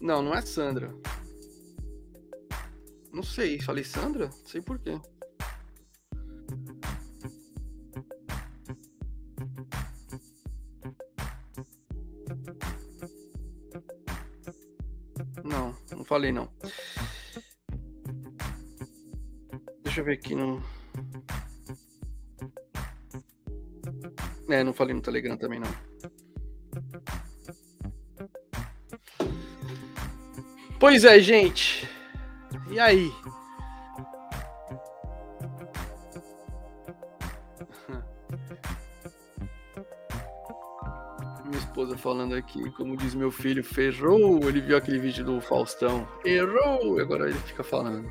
[0.02, 0.92] Não, não é Sandra.
[3.14, 4.26] Não sei, falei Sandra?
[4.26, 4.80] Não sei por
[16.16, 16.50] falei, não.
[19.84, 20.64] Deixa eu ver aqui no.
[24.50, 25.68] É, não falei no Telegram também, não.
[30.80, 31.86] Pois é, gente.
[32.72, 33.12] E aí?
[42.06, 44.48] Falando aqui, como diz meu filho, ferrou.
[44.48, 47.00] Ele viu aquele vídeo do Faustão, errou.
[47.00, 48.08] Agora ele fica falando.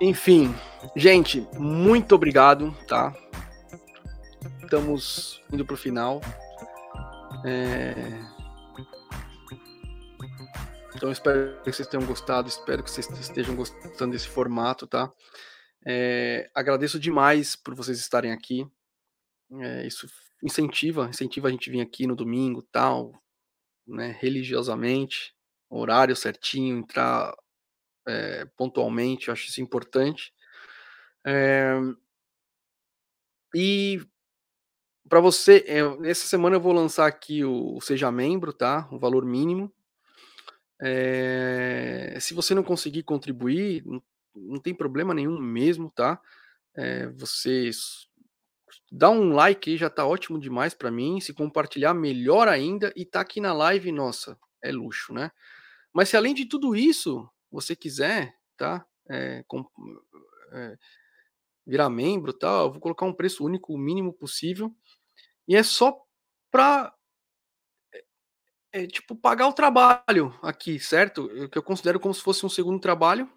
[0.00, 0.54] Enfim,
[0.96, 3.14] gente, muito obrigado, tá?
[4.62, 6.22] Estamos indo pro final.
[7.44, 8.33] É...
[10.94, 15.12] Então espero que vocês tenham gostado, espero que vocês estejam gostando desse formato, tá?
[15.84, 18.66] É, agradeço demais por vocês estarem aqui.
[19.60, 20.06] É, isso
[20.42, 23.12] incentiva, incentiva a gente vir aqui no domingo, tal,
[23.86, 25.34] né, religiosamente,
[25.68, 27.34] horário certinho, entrar
[28.06, 30.32] é, pontualmente, eu acho isso importante.
[31.26, 31.74] É,
[33.54, 34.00] e
[35.08, 38.88] para você, é, essa semana eu vou lançar aqui o Seja Membro, tá?
[38.92, 39.72] O valor mínimo.
[40.86, 44.02] É, se você não conseguir contribuir, não,
[44.36, 46.20] não, tem problema nenhum mesmo, tá?
[46.76, 47.70] É, você
[48.90, 51.20] Dá um like aí, já tá ótimo demais para mim.
[51.20, 52.92] Se compartilhar, melhor ainda.
[52.94, 55.30] E tá aqui na live, nossa, é luxo, né?
[55.92, 58.86] Mas se além de tudo isso, você quiser, tá?
[59.08, 59.64] É, com,
[60.52, 60.76] é,
[61.66, 64.74] virar membro tal, eu vou colocar um preço único, o mínimo possível.
[65.46, 65.96] E é só
[66.50, 66.94] para
[68.74, 71.26] é, é, tipo pagar o trabalho aqui, certo?
[71.26, 73.30] O que eu considero como se fosse um segundo trabalho,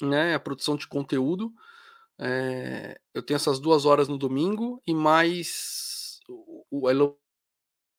[0.00, 0.34] né?
[0.34, 1.52] A produção de conteúdo.
[2.18, 6.18] É, eu tenho essas duas horas no domingo e mais
[6.86, 7.14] a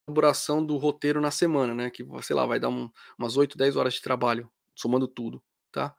[0.08, 1.90] elaboração do roteiro na semana, né?
[1.90, 5.94] Que, sei lá, vai dar um, umas 8, 10 horas de trabalho, somando tudo, tá?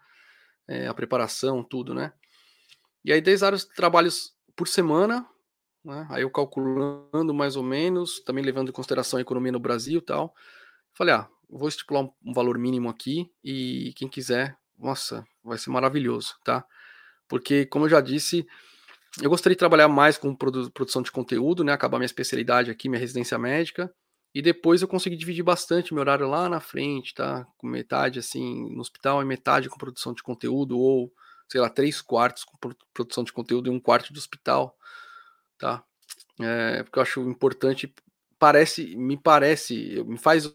[0.67, 2.13] É, a preparação, tudo, né?
[3.03, 5.27] E aí 10 horas de trabalhos por semana,
[5.83, 6.07] né?
[6.09, 10.05] Aí eu calculando mais ou menos, também levando em consideração a economia no Brasil e
[10.05, 10.33] tal.
[10.93, 16.35] Falei, ah, vou estipular um, valor mínimo aqui e quem quiser, nossa, vai ser maravilhoso,
[16.43, 16.65] tá?
[17.31, 18.45] porque, como eu já disse,
[19.21, 21.71] eu gostaria de trabalhar mais com produ produção de conteúdo, né?
[21.71, 23.89] Acabar minha especialidade aqui, minha residência médica,
[24.35, 27.47] e depois eu consegui dividir bastante meu horário lá na frente, tá?
[27.57, 31.09] Com metade assim no hospital e metade com produção de conteúdo, ou
[31.47, 32.57] sei lá, três quartos com
[32.93, 34.75] produção de conteúdo e um quarto de hospital,
[35.61, 35.83] tá?
[36.39, 37.93] É, porque eu acho importante,
[38.39, 40.51] parece, me parece, me faz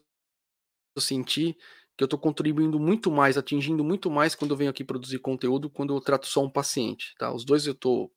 [0.99, 1.55] sentir
[1.95, 5.69] que eu estou contribuindo muito mais, atingindo muito mais quando eu venho aqui produzir conteúdo,
[5.69, 7.33] quando eu trato só um paciente, tá?
[7.33, 8.11] Os dois eu estou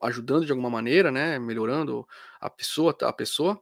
[0.00, 1.38] ajudando de alguma maneira, né?
[1.38, 2.08] Melhorando
[2.40, 3.60] a pessoa, a pessoa,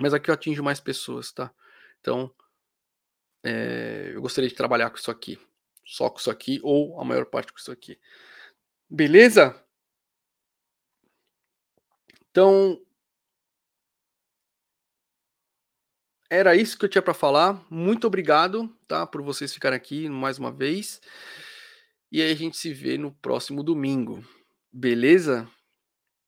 [0.00, 1.52] mas aqui eu atingo mais pessoas, tá?
[2.00, 2.32] Então,
[3.42, 5.38] é, eu gostaria de trabalhar com isso aqui,
[5.84, 7.98] só com isso aqui, ou a maior parte com isso aqui.
[8.88, 9.61] Beleza?
[12.32, 12.80] Então,
[16.32, 17.62] Era isso que eu tinha para falar.
[17.68, 20.98] Muito obrigado, tá, por vocês ficarem aqui mais uma vez.
[22.10, 24.24] E aí a gente se vê no próximo domingo.
[24.72, 25.46] Beleza?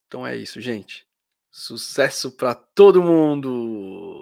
[0.05, 1.07] Então é isso, gente.
[1.49, 4.14] Sucesso para todo mundo.